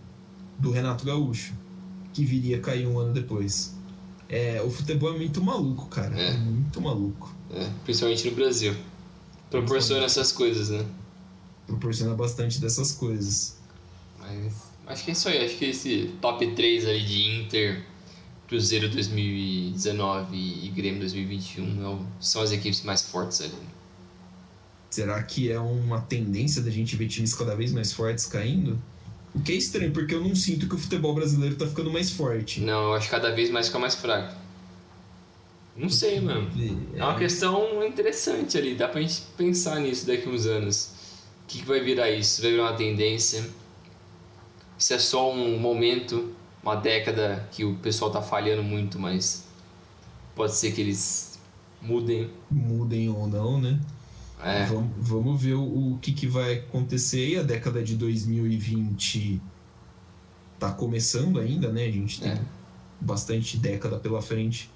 [0.57, 1.53] do Renato Gaúcho,
[2.14, 3.76] que viria cair um ano depois.
[4.30, 6.19] É, o futebol é muito maluco, cara.
[6.19, 7.34] É, é muito maluco.
[7.52, 8.76] É, principalmente no Brasil.
[9.49, 10.85] Proporciona essas coisas, né?
[11.65, 13.56] Proporciona bastante dessas coisas.
[14.28, 14.54] Mas
[14.88, 15.45] acho que é isso aí.
[15.45, 17.84] Acho que esse top 3 ali de Inter,
[18.48, 23.78] Cruzeiro 2019 e Grêmio 2021 é são as equipes mais fortes ali.
[24.90, 28.82] Será que é uma tendência da gente ver times cada vez mais fortes caindo?
[29.36, 32.10] O que é estranho, porque eu não sinto que o futebol brasileiro tá ficando mais
[32.10, 32.62] forte.
[32.62, 34.34] Não, eu acho que cada vez mais fica mais fraco.
[35.76, 36.49] Não sei, mano.
[36.95, 38.74] É uma questão interessante ali.
[38.74, 40.91] Dá pra gente pensar nisso daqui a uns anos.
[41.44, 42.41] O que, que vai virar isso?
[42.41, 43.48] Vai virar uma tendência?
[44.78, 49.45] Isso é só um momento, uma década que o pessoal tá falhando muito, mas
[50.36, 51.40] pode ser que eles
[51.82, 52.30] mudem.
[52.49, 53.80] Mudem ou não, né?
[54.44, 54.66] É.
[54.66, 57.38] Vamos, vamos ver o, o que, que vai acontecer aí.
[57.38, 59.41] A década de 2020
[60.60, 61.86] tá começando ainda, né?
[61.86, 62.41] A gente tem é.
[63.02, 64.70] bastante década pela frente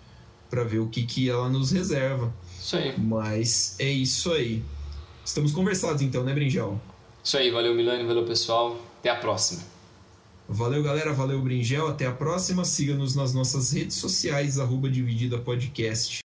[0.49, 2.33] para ver o que, que ela nos reserva.
[2.59, 2.99] Isso aí.
[2.99, 4.63] Mas é isso aí.
[5.23, 6.81] Estamos conversados então, né, Brinjão?
[7.23, 8.77] Isso aí, valeu Milani, valeu pessoal.
[8.99, 9.61] Até a próxima.
[10.51, 11.13] Valeu, galera.
[11.13, 11.87] Valeu, Bringel.
[11.87, 12.65] Até a próxima.
[12.65, 16.19] Siga-nos nas nossas redes sociais, arroba Dividida Podcast.